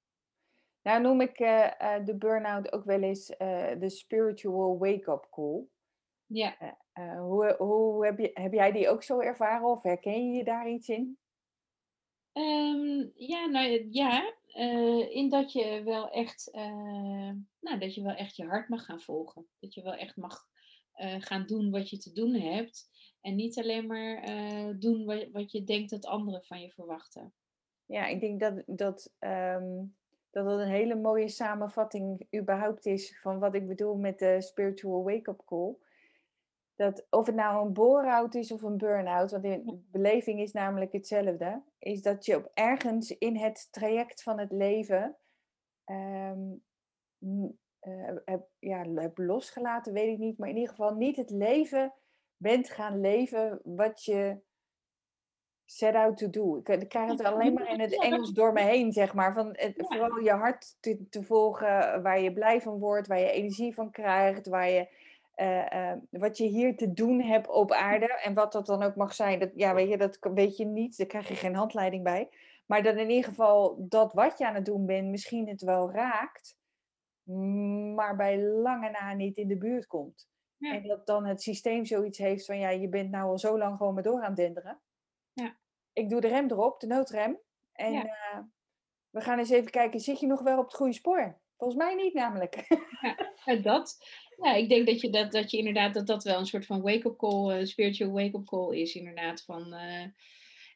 [0.81, 5.63] Nou noem ik uh, uh, de burn-out ook wel eens uh, de spiritual wake-up call.
[6.25, 6.77] Ja.
[7.17, 10.69] hoe hoe heb, je, heb jij die ook zo ervaren of herken je je daar
[10.69, 11.17] iets in?
[12.33, 14.33] Um, ja, nou ja,
[15.09, 16.49] in dat je wel echt,
[17.59, 19.47] nou, dat je wel echt je hart mag gaan volgen.
[19.59, 20.49] Dat je wel echt mag
[21.01, 22.89] uh, gaan doen wat je te doen hebt.
[23.21, 27.33] En niet alleen maar uh, doen wat, wat, je denkt dat anderen van je verwachten.
[27.85, 29.95] Ja, ik denk dat dat, um,
[30.29, 35.03] dat dat een hele mooie samenvatting überhaupt is van wat ik bedoel met de spiritual
[35.03, 35.75] wake-up call.
[36.75, 40.91] Dat of het nou een bore-out is of een burn-out, want de beleving is namelijk
[40.91, 45.17] hetzelfde, is dat je op ergens in het traject van het leven
[45.85, 46.63] um,
[47.87, 50.37] uh, heb, ja, heb losgelaten, weet ik niet.
[50.37, 51.93] Maar in ieder geval niet het leven
[52.37, 54.41] bent gaan leven wat je
[55.65, 56.57] set out to do.
[56.57, 59.33] Ik, ik krijg het alleen maar in het Engels door me heen, zeg maar.
[59.33, 63.31] Van het, vooral je hart te, te, volgen, waar je blij van wordt, waar je
[63.31, 64.87] energie van krijgt, waar je,
[65.35, 68.19] uh, uh, wat je hier te doen hebt op aarde.
[68.23, 70.97] En wat dat dan ook mag zijn, dat, ja, weet je, dat weet je niet,
[70.97, 72.29] daar krijg je geen handleiding bij.
[72.65, 75.91] Maar dat in ieder geval dat wat je aan het doen bent, misschien het wel
[75.91, 76.59] raakt
[77.95, 80.29] maar bij lange na niet in de buurt komt.
[80.59, 83.77] En dat dan het systeem zoiets heeft van, ja, je bent nou al zo lang
[83.77, 84.81] gewoon maar door aan het denderen.
[85.33, 85.57] Ja.
[85.93, 87.39] Ik doe de rem erop, de noodrem.
[87.73, 88.39] En uh,
[89.09, 91.39] we gaan eens even kijken, zit je nog wel op het goede spoor?
[91.57, 92.55] Volgens mij niet namelijk.
[93.45, 93.97] Ja, dat.
[94.41, 96.81] Ja, ik denk dat je, dat, dat je inderdaad, dat dat wel een soort van
[96.81, 99.43] wake-up call, uh, spiritual wake-up call is inderdaad.
[99.43, 100.05] Van, uh,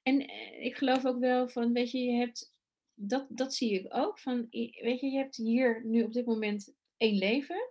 [0.04, 0.30] en
[0.62, 2.55] ik geloof ook wel van, weet je, je hebt
[2.96, 4.20] dat, dat zie ik ook.
[4.20, 7.70] Van, weet je, je hebt hier nu op dit moment één leven.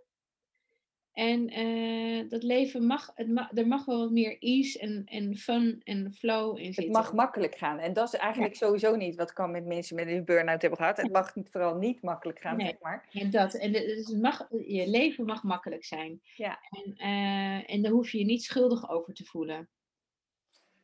[1.14, 5.80] En uh, dat leven mag, het er mag wel wat meer ease en, en fun
[5.84, 6.84] en flow in zitten.
[6.84, 7.78] Het mag makkelijk gaan.
[7.78, 10.96] En dat is eigenlijk sowieso niet wat kan met mensen met een burn-out hebben gehad.
[10.96, 12.66] Het mag vooral niet makkelijk gaan, nee.
[12.66, 13.08] zeg maar.
[13.12, 13.54] En dat.
[13.54, 16.20] En dus het mag, je leven mag makkelijk zijn.
[16.36, 16.58] Ja.
[16.70, 19.68] En, uh, en daar hoef je je niet schuldig over te voelen.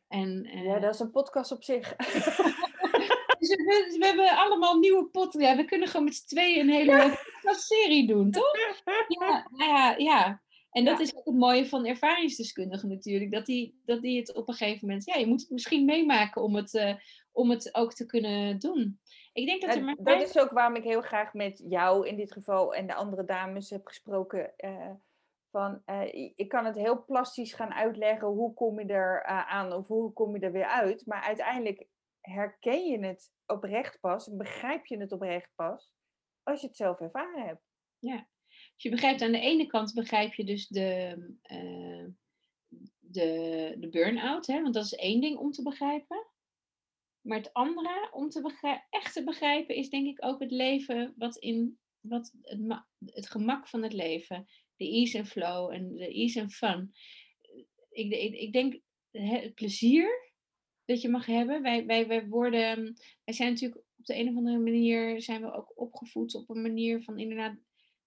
[0.07, 1.95] En, uh, ja, dat is een podcast op zich.
[3.71, 5.41] We, we, hebben allemaal nieuwe potten.
[5.41, 8.51] Ja, we kunnen gewoon met z'n tweeën een hele serie doen, toch?
[9.07, 10.41] Ja, nou ja, ja.
[10.71, 13.31] En dat is ook het mooie van ervaringsdeskundigen natuurlijk.
[13.31, 15.05] Dat die, dat die het op een gegeven moment...
[15.05, 16.93] Ja, je moet het misschien meemaken om het, uh,
[17.31, 18.99] om het ook te kunnen doen.
[19.33, 19.95] Ik denk dat er maar...
[19.99, 23.25] Dat is ook waarom ik heel graag met jou in dit geval en de andere
[23.25, 24.53] dames heb gesproken...
[24.57, 24.91] Uh,
[25.51, 29.87] van, uh, ik kan het heel plastisch gaan uitleggen hoe kom je er aan of
[29.87, 31.05] hoe kom je er weer uit.
[31.05, 31.87] Maar uiteindelijk
[32.21, 35.91] herken je het oprecht pas, begrijp je het oprecht pas,
[36.43, 37.63] als je het zelf ervaren hebt.
[37.99, 41.17] Ja, dus je begrijpt aan de ene kant begrijp je dus de,
[41.51, 42.07] uh,
[42.99, 44.61] de, de burn-out, hè?
[44.61, 46.27] want dat is één ding om te begrijpen.
[47.21, 51.37] Maar het andere, om te echt te begrijpen, is denk ik ook het leven wat
[51.37, 54.47] in wat het, het gemak van het leven.
[54.75, 56.91] De ease and flow en de ease and fun.
[57.89, 58.79] Ik, ik, ik denk
[59.11, 60.30] het plezier
[60.85, 61.61] dat je mag hebben.
[61.61, 65.53] Wij, wij, wij worden, wij zijn natuurlijk op de een of andere manier zijn we
[65.53, 67.55] ook opgevoed op een manier van inderdaad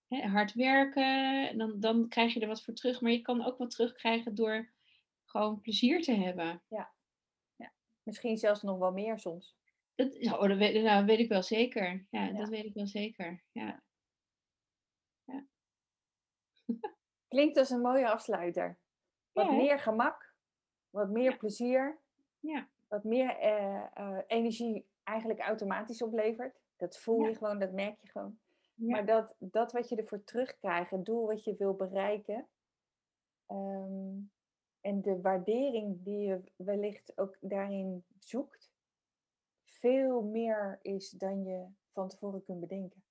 [0.08, 1.58] hè, hard werken.
[1.58, 3.00] Dan, dan krijg je er wat voor terug.
[3.00, 4.72] Maar je kan ook wat terugkrijgen door
[5.24, 6.62] gewoon plezier te hebben.
[6.68, 6.94] Ja.
[7.56, 7.72] ja.
[8.02, 9.56] Misschien zelfs nog wel meer soms.
[9.94, 12.06] Dat, nou, dat, weet, nou, weet ik wel zeker.
[12.10, 13.44] Ja, dat weet ik wel zeker.
[13.52, 13.82] Ja.
[15.24, 15.46] ja.
[17.28, 18.78] Klinkt als een mooie afsluiter.
[19.32, 20.34] Wat meer gemak,
[20.90, 22.03] wat meer plezier,
[22.46, 22.68] ja.
[22.88, 26.60] wat meer uh, uh, energie eigenlijk automatisch oplevert.
[26.76, 28.38] Dat voel je gewoon, dat merk je gewoon.
[28.74, 32.48] Maar dat, dat wat je ervoor terugkrijgt, het doel wat je wil bereiken,
[33.48, 34.30] um,
[34.80, 38.72] en de waardering die je wellicht ook daarin zoekt,
[39.62, 43.02] veel meer is dan je van tevoren kunt bedenken.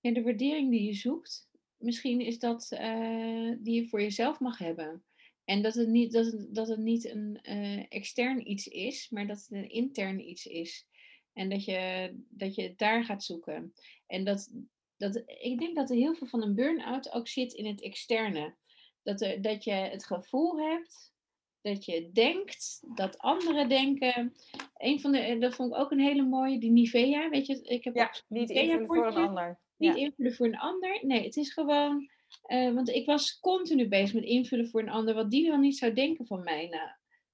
[0.00, 4.58] En de waardering die je zoekt, misschien is dat uh, die je voor jezelf mag
[4.58, 5.04] hebben.
[5.44, 9.26] En dat het niet, dat het, dat het niet een uh, extern iets is, maar
[9.26, 10.86] dat het een intern iets is.
[11.32, 13.74] En dat je, dat je het daar gaat zoeken.
[14.06, 14.52] En dat,
[14.96, 18.54] dat, ik denk dat er heel veel van een burn-out ook zit in het externe.
[19.02, 21.12] Dat, er, dat je het gevoel hebt,
[21.60, 24.34] dat je denkt, dat anderen denken.
[24.76, 27.28] Een van de, dat vond ik ook een hele mooie, die Nivea.
[27.28, 29.60] Weet je, ik heb ja, niet invullen voor een ander.
[29.76, 30.98] Niet invullen voor een ander.
[31.02, 32.10] Nee, het is gewoon
[32.46, 35.76] uh, want ik was continu bezig met invullen voor een ander, wat die dan niet
[35.76, 36.68] zou denken van mij.
[36.68, 36.88] Nou,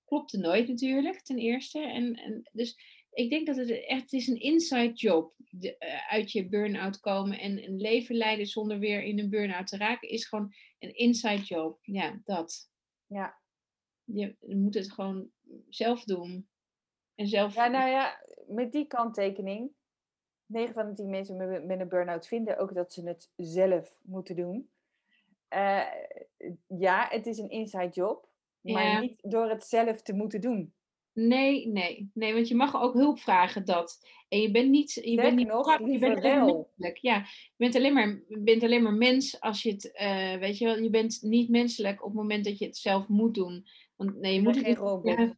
[0.04, 1.80] klopte nooit natuurlijk, ten eerste.
[1.80, 2.76] En, en dus
[3.10, 5.34] ik denk dat het echt het is een inside job.
[5.50, 9.66] De, uh, uit je burn-out komen en een leven leiden zonder weer in een burn-out
[9.66, 11.78] te raken, is gewoon een inside job.
[11.82, 12.70] Ja, dat.
[13.06, 13.40] Ja.
[14.04, 15.30] Je, je moet het gewoon
[15.68, 16.48] zelf doen.
[17.14, 17.54] En zelf...
[17.54, 19.70] Ja, nou ja, met die kanttekening.
[20.46, 23.98] 9 van de 10 mensen met, met een burn-out vinden ook dat ze het zelf
[24.02, 24.70] moeten doen.
[25.54, 25.84] Uh,
[26.78, 28.28] ja, het is een inside job,
[28.60, 30.72] maar niet door het zelf te moeten doen.
[31.12, 33.98] Nee, nee, nee, want je mag ook hulp vragen dat.
[34.28, 36.96] En je bent niet, je bent niet nog, je bent menselijk.
[37.00, 40.64] Ja, je bent alleen maar, bent alleen maar mens als je het, uh, weet je
[40.64, 43.66] wel, je bent niet menselijk op het moment dat je het zelf moet doen.
[43.96, 45.34] Want nee, je moet het niet,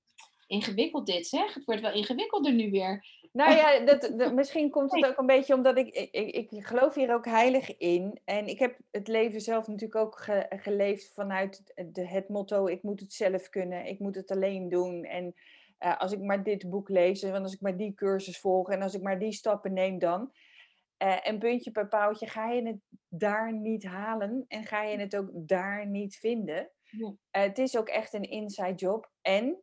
[0.46, 1.54] ingewikkeld dit zeg.
[1.54, 3.04] Het wordt wel ingewikkelder nu weer.
[3.32, 7.14] Nou ja, dat, misschien komt het ook een beetje omdat ik, ik, ik, geloof hier
[7.14, 8.20] ook heilig in.
[8.24, 13.00] En ik heb het leven zelf natuurlijk ook geleefd vanuit de, het motto: ik moet
[13.00, 15.04] het zelf kunnen, ik moet het alleen doen.
[15.04, 15.34] En
[15.80, 18.82] uh, als ik maar dit boek lees, en als ik maar die cursus volg en
[18.82, 20.32] als ik maar die stappen neem, dan.
[21.02, 22.78] Uh, en puntje per paaltje ga je het
[23.08, 26.70] daar niet halen en ga je het ook daar niet vinden.
[26.84, 27.06] Ja.
[27.06, 29.10] Uh, het is ook echt een inside job.
[29.22, 29.62] En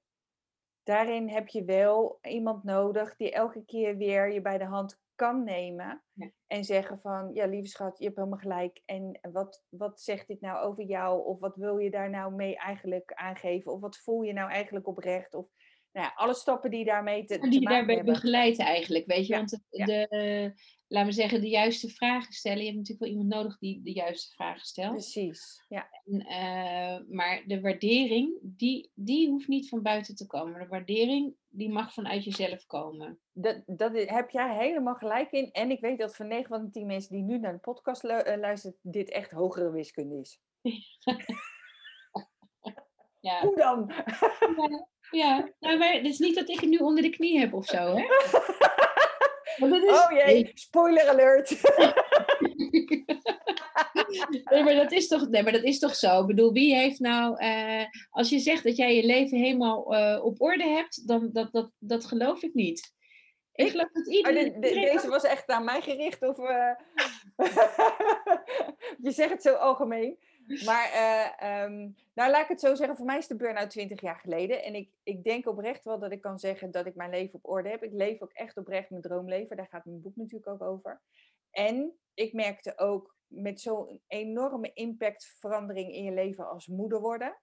[0.87, 5.43] daarin heb je wel iemand nodig die elke keer weer je bij de hand kan
[5.43, 6.03] nemen.
[6.47, 8.81] En zeggen van, ja lieve schat, je hebt helemaal gelijk.
[8.85, 11.25] En wat, wat zegt dit nou over jou?
[11.25, 13.71] Of wat wil je daar nou mee eigenlijk aangeven?
[13.71, 15.33] Of wat voel je nou eigenlijk oprecht?
[15.33, 15.47] Of
[15.91, 19.35] nou ja, alle stappen die daarmee te, die te je daarbij begeleidt eigenlijk, weet je.
[19.35, 20.53] Want de,
[20.87, 22.59] laten we zeggen, de juiste vragen stellen.
[22.59, 24.91] Je hebt natuurlijk wel iemand nodig die de juiste vragen stelt.
[24.91, 25.89] Precies, ja.
[26.05, 30.59] En, uh, maar de waardering, die, die hoeft niet van buiten te komen.
[30.59, 33.19] De waardering, die mag vanuit jezelf komen.
[33.31, 35.51] Dat, dat heb jij helemaal gelijk in.
[35.51, 38.03] En ik weet dat van 9 van de 10 mensen die nu naar de podcast
[38.03, 40.41] uh, luisteren, dit echt hogere wiskunde is.
[43.27, 43.41] ja.
[43.41, 43.91] Hoe dan?
[44.55, 45.49] ja, ja.
[45.59, 47.95] Nou, maar het is niet dat ik het nu onder de knie heb of zo,
[47.95, 48.05] hè?
[49.57, 49.65] Is...
[49.65, 51.49] Oh jee, spoiler alert.
[54.51, 56.21] nee, maar dat is toch, nee, maar dat is toch zo?
[56.21, 60.25] Ik bedoel, wie heeft nou, uh, als je zegt dat jij je leven helemaal uh,
[60.25, 62.95] op orde hebt, dan dat, dat, dat geloof ik niet.
[63.53, 64.47] Ik geloof dat iedereen...
[64.47, 66.37] Oh, de, de, deze was echt aan mij gericht, of...
[66.37, 66.71] Uh...
[69.05, 70.17] je zegt het zo algemeen.
[70.65, 72.97] Maar uh, um, nou, laat ik het zo zeggen.
[72.97, 74.63] Voor mij is de burn-out 20 jaar geleden.
[74.63, 77.49] En ik, ik denk oprecht wel dat ik kan zeggen dat ik mijn leven op
[77.49, 77.83] orde heb.
[77.83, 79.57] Ik leef ook echt oprecht mijn droomleven.
[79.57, 81.01] Daar gaat mijn boek natuurlijk ook over.
[81.51, 87.37] En ik merkte ook met zo'n enorme impactverandering in je leven als moeder worden.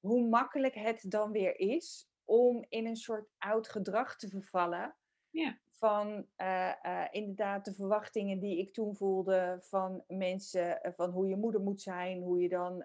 [0.00, 4.96] Hoe makkelijk het dan weer is om in een soort oud gedrag te vervallen.
[5.30, 11.10] Ja van uh, uh, inderdaad de verwachtingen die ik toen voelde van mensen, uh, van
[11.10, 12.84] hoe je moeder moet zijn, hoe je dan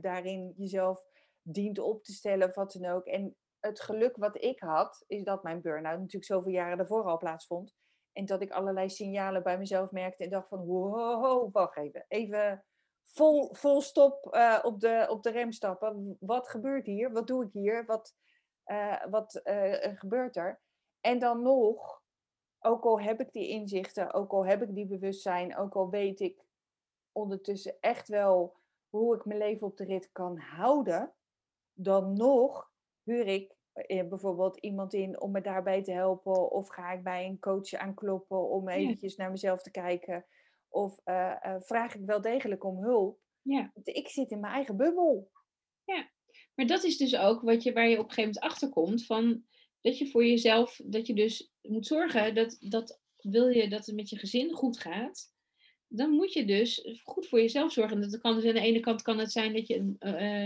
[0.00, 1.04] daarin jezelf
[1.42, 3.06] dient op te stellen wat dan ook.
[3.06, 7.18] En het geluk wat ik had, is dat mijn burn-out natuurlijk zoveel jaren daarvoor al
[7.18, 7.74] plaatsvond.
[8.12, 12.64] En dat ik allerlei signalen bij mezelf merkte en dacht van, wow, wacht even, even
[13.02, 14.26] vol, vol stop
[14.62, 16.16] op, de, op de rem stappen.
[16.20, 17.12] Wat gebeurt hier?
[17.12, 17.84] Wat doe ik hier?
[17.86, 18.14] Wat,
[18.64, 20.60] eh, wat eh, gebeurt er?
[21.02, 22.02] En dan nog,
[22.58, 26.20] ook al heb ik die inzichten, ook al heb ik die bewustzijn, ook al weet
[26.20, 26.44] ik
[27.12, 28.56] ondertussen echt wel
[28.88, 31.12] hoe ik mijn leven op de rit kan houden,
[31.72, 32.70] dan nog
[33.02, 36.50] huur ik eh, bijvoorbeeld iemand in om me daarbij te helpen.
[36.50, 40.26] Of ga ik bij een coach aankloppen om eventjes naar mezelf te kijken.
[40.68, 43.20] Of eh, eh, vraag ik wel degelijk om hulp.
[43.42, 43.72] Ja.
[43.82, 45.30] Ik zit in mijn eigen bubbel.
[45.84, 46.10] Ja,
[46.54, 49.06] maar dat is dus ook wat je, waar je op een gegeven moment achter komt.
[49.06, 49.44] Van
[49.82, 53.94] dat je voor jezelf, dat je dus moet zorgen dat, dat wil je dat het
[53.94, 55.30] met je gezin goed gaat.
[55.88, 58.00] Dan moet je dus goed voor jezelf zorgen.
[58.00, 59.96] Dat kan dus aan de ene kant kan het zijn dat je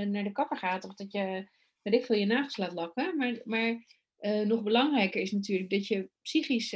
[0.09, 0.85] naar de kapper gaat.
[0.85, 1.49] Of dat je
[1.83, 3.17] weet ik veel, je nagels laat lakken.
[3.17, 3.85] Maar, maar
[4.21, 6.75] uh, nog belangrijker is natuurlijk dat je psychisch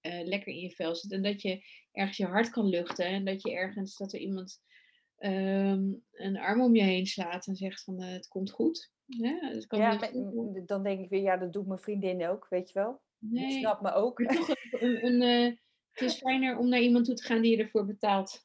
[0.00, 1.12] lekker in je vel zit.
[1.12, 3.06] En dat je ergens je hart kan luchten.
[3.06, 4.60] En dat je ergens, dat er iemand
[5.18, 8.94] um, een arm om je heen slaat en zegt van het komt goed.
[9.06, 12.46] Ja, het kan ja dus dan denk ik weer, ja, dat doet mijn vriendin ook,
[12.48, 13.00] weet je wel.
[13.18, 13.46] Nee.
[13.46, 14.18] Die snapt me ook.
[14.18, 15.20] een, een,
[15.90, 18.40] het is fijner om naar iemand toe te gaan die je ervoor betaalt.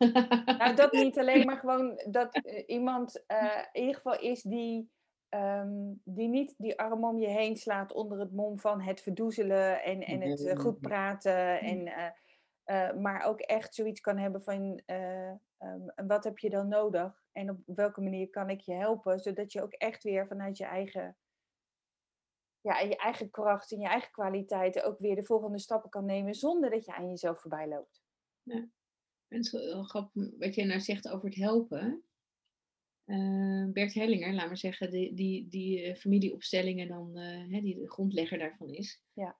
[0.45, 3.24] nou, dat niet alleen, maar gewoon dat iemand
[3.72, 4.89] in ieder geval is die
[5.32, 9.84] Ehm, die niet die arm om je heen slaat onder het mom van het verdoezelen
[9.84, 11.59] en, en het uh, goed praten.
[11.59, 12.07] En, uh,
[12.66, 14.82] uh, maar ook echt zoiets kan hebben van
[15.64, 19.51] um, wat heb je dan nodig en op welke manier kan ik je helpen, zodat
[19.51, 21.18] je ook echt weer vanuit je eigen,
[22.62, 26.34] ja, je eigen kracht en je eigen kwaliteiten ook weer de volgende stappen kan nemen
[26.34, 28.01] zonder dat je aan jezelf voorbij loopt.
[28.43, 28.70] Ja.
[29.28, 29.49] En is
[29.82, 32.03] grappig wat je nou zegt over het helpen.
[33.05, 37.80] Uh, Bert Hellinger, laat maar zeggen, die, die, die uh, familieopstellingen dan, uh, hè, die
[37.80, 39.03] de grondlegger daarvan is.
[39.14, 39.39] Ja.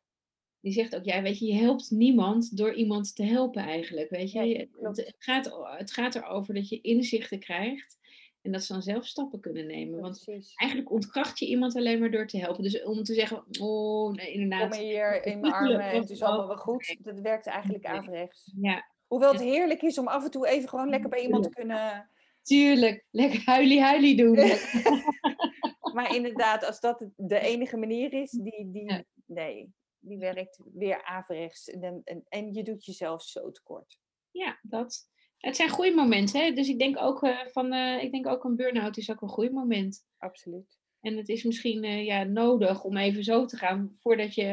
[0.62, 4.32] Die zegt ook, ja, weet je, je helpt niemand door iemand te helpen eigenlijk, weet
[4.32, 4.70] je.
[4.80, 8.00] Ja, het, gaat, het gaat erover dat je inzichten krijgt
[8.42, 10.00] en dat ze dan zelf stappen kunnen nemen.
[10.00, 10.24] Want
[10.56, 12.64] eigenlijk ontkracht je iemand alleen maar door te helpen.
[12.64, 14.70] Dus om te zeggen, oh, nee, inderdaad.
[14.70, 16.98] Kom hier in mijn armen en het is allemaal wel goed.
[17.00, 18.54] Dat werkt eigenlijk averechts.
[18.62, 18.90] Ja.
[19.08, 22.10] Hoewel het heerlijk is om af en toe even gewoon lekker bij iemand te kunnen
[22.42, 24.36] Tuurlijk, lekker huilie huilie doen.
[25.96, 31.70] maar inderdaad, als dat de enige manier is, die, die, nee, die werkt weer averechts.
[31.70, 34.00] En, en, en je doet jezelf zo tekort.
[34.32, 35.10] Ja, dat.
[35.38, 36.52] Het zijn goede momenten, hè?
[36.52, 39.30] Dus ik denk ook uh, van, uh, ik denk ook een burn-out is ook een
[39.30, 40.06] goed moment.
[40.18, 40.80] Absoluut.
[41.00, 44.46] En het is misschien uh, ja, nodig om even zo te gaan voordat je.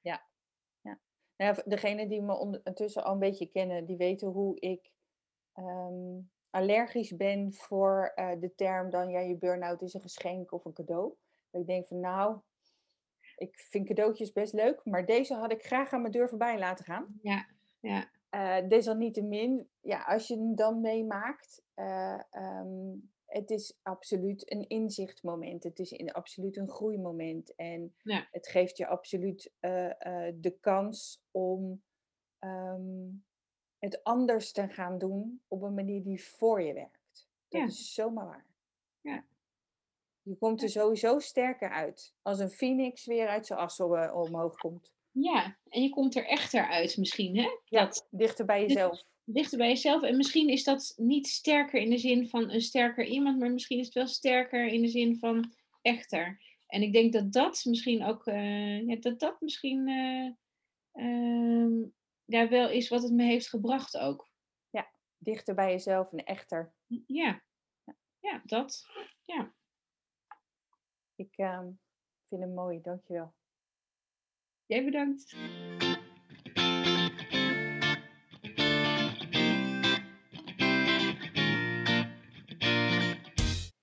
[0.00, 0.28] Ja.
[0.80, 1.00] ja.
[1.36, 1.62] Nou ja.
[1.64, 4.92] Degene die me ondertussen al een beetje kennen, die weten hoe ik
[5.54, 10.72] um, allergisch ben voor de term dan ja, je burn-out is een geschenk of een
[10.72, 11.14] cadeau.
[11.50, 12.40] Dat ik denk van nou,
[13.42, 16.84] ik vind cadeautjes best leuk, maar deze had ik graag aan mijn deur voorbij laten
[16.84, 17.18] gaan.
[17.22, 17.46] Ja,
[17.80, 18.10] ja.
[18.34, 25.64] Uh, desalniettemin, ja, als je het dan meemaakt, uh, um, het is absoluut een inzichtmoment.
[25.64, 27.54] Het is in, absoluut een groeimoment.
[27.54, 28.28] En ja.
[28.30, 29.52] het geeft je absoluut
[30.34, 31.82] de kans om
[32.40, 33.24] um,
[33.78, 37.28] het anders te gaan doen op een manier die voor je werkt.
[37.48, 37.66] Dat ja.
[37.66, 38.46] is zomaar waar.
[39.00, 39.24] Ja.
[40.22, 42.14] Je komt er sowieso sterker uit.
[42.22, 44.92] Als een phoenix weer uit zijn as omhoog komt.
[45.10, 47.48] Ja, en je komt er echter uit misschien, hè?
[47.64, 49.02] Ja, dat, dichter bij jezelf.
[49.24, 50.02] Dichter bij jezelf.
[50.02, 53.78] En misschien is dat niet sterker in de zin van een sterker iemand, maar misschien
[53.78, 55.52] is het wel sterker in de zin van
[55.82, 56.40] echter.
[56.66, 60.30] En ik denk dat dat misschien ook, uh, ja, dat dat misschien uh,
[60.92, 61.86] uh,
[62.24, 64.30] ja, wel is wat het me heeft gebracht ook.
[64.70, 66.72] Ja, dichter bij jezelf en echter.
[67.06, 67.42] Ja,
[68.20, 68.86] ja dat.
[69.22, 69.54] Ja.
[71.16, 71.58] Ik uh,
[72.28, 73.32] vind hem mooi, dankjewel.
[74.66, 75.36] Jij bedankt.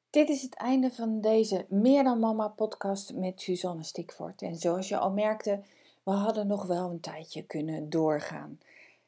[0.09, 4.41] Dit is het einde van deze Meer dan Mama podcast met Suzanne Stikvoort.
[4.41, 5.63] En zoals je al merkte,
[6.03, 8.59] we hadden nog wel een tijdje kunnen doorgaan.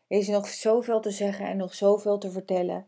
[0.08, 2.86] Er is nog zoveel te zeggen en nog zoveel te vertellen.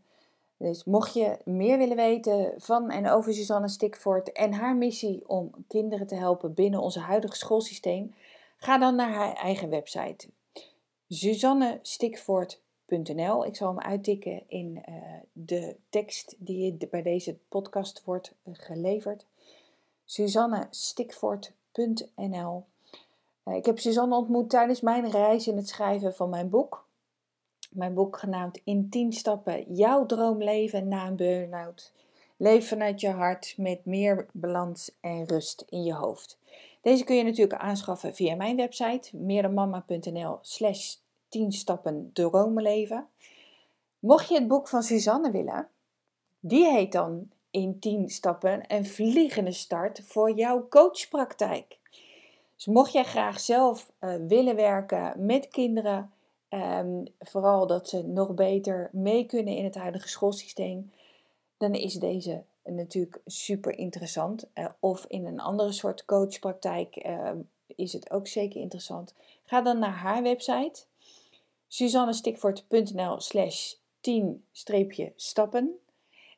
[0.64, 5.51] Dus mocht je meer willen weten van en over Suzanne Stikvoort en haar missie om
[5.68, 8.16] kinderen te helpen binnen ons huidige schoolsysteem,
[8.57, 10.28] ga dan naar haar eigen website
[11.07, 13.45] suzannestikvoort.nl.
[13.45, 14.95] Ik zal hem uittikken in uh,
[15.32, 19.26] de tekst die bij deze podcast wordt uh, geleverd.
[20.05, 22.64] suzannestikvoort.nl
[23.43, 26.86] eh, ik heb Suzanne ontmoet tijdens mijn reis in het schrijven van mijn boek.
[27.74, 31.93] Mijn boek genaamd In 10 stappen jouw droomleven na een burn-out.
[32.38, 36.38] Leef vanuit je hart met meer balans en rust in je hoofd.
[36.82, 40.95] Deze kun je natuurlijk aanschaffen via mijn website meerdanmama.nl slash
[41.30, 43.07] 10 stappen droomleven.
[43.99, 45.67] Mocht je het boek van Suzanne willen,
[46.39, 51.80] die heet dan in 10 stappen een vliegende start voor jouw coachpraktijk.
[52.55, 56.12] Dus mocht jij graag zelf uh, willen werken met kinderen,
[56.54, 60.91] um, vooral dat ze nog beter mee kunnen in het huidige schoolsysteem,
[61.58, 64.49] dan is deze natuurlijk super interessant.
[64.56, 67.32] Uh, of in een andere soort coachpraktijk uh,
[67.66, 69.14] is het ook zeker interessant.
[69.43, 70.86] Ga dan naar haar website
[71.68, 73.74] suzannestikvoort.nl slash
[74.12, 75.70] 10-stappen.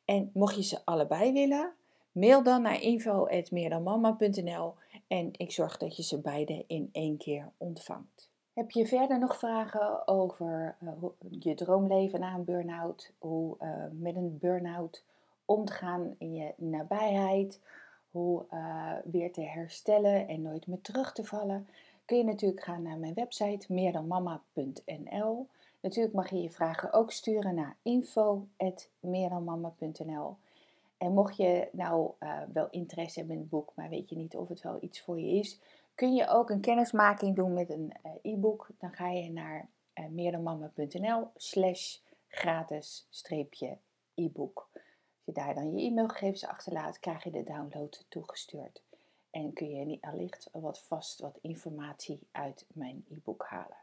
[0.04, 1.72] En mocht je ze allebei willen,
[2.12, 4.74] mail dan naar info.meerdanmama.nl
[5.06, 8.30] en ik zorg dat je ze beide in één keer ontvangt.
[8.56, 10.90] Heb je verder nog vragen over uh,
[11.40, 13.12] je droomleven na een burn-out?
[13.18, 15.04] Hoe uh, met een burn-out
[15.44, 17.60] om te gaan in je nabijheid?
[18.10, 21.68] Hoe uh, weer te herstellen en nooit meer terug te vallen?
[22.04, 25.46] Kun je natuurlijk gaan naar mijn website meerdanmama.nl.
[25.80, 30.36] Natuurlijk mag je je vragen ook sturen naar info.meerdanmama.nl.
[30.98, 32.10] En mocht je nou
[32.52, 35.20] wel interesse hebben in het boek, maar weet je niet of het wel iets voor
[35.20, 35.58] je is,
[35.96, 38.68] kun je ook een kennismaking doen met een uh, e-book.
[38.78, 43.78] Dan ga je naar uh, meerdanmama.nl slash gratis streepje
[44.14, 44.68] e-book.
[44.72, 44.82] Als
[45.24, 48.82] je daar dan je e-mailgegevens achterlaat, krijg je de download toegestuurd.
[49.30, 53.76] En kun je allicht wat vast wat informatie uit mijn e-book halen.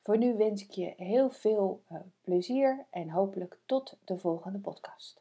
[0.00, 5.20] Voor nu wens ik je heel veel uh, plezier en hopelijk tot de volgende podcast.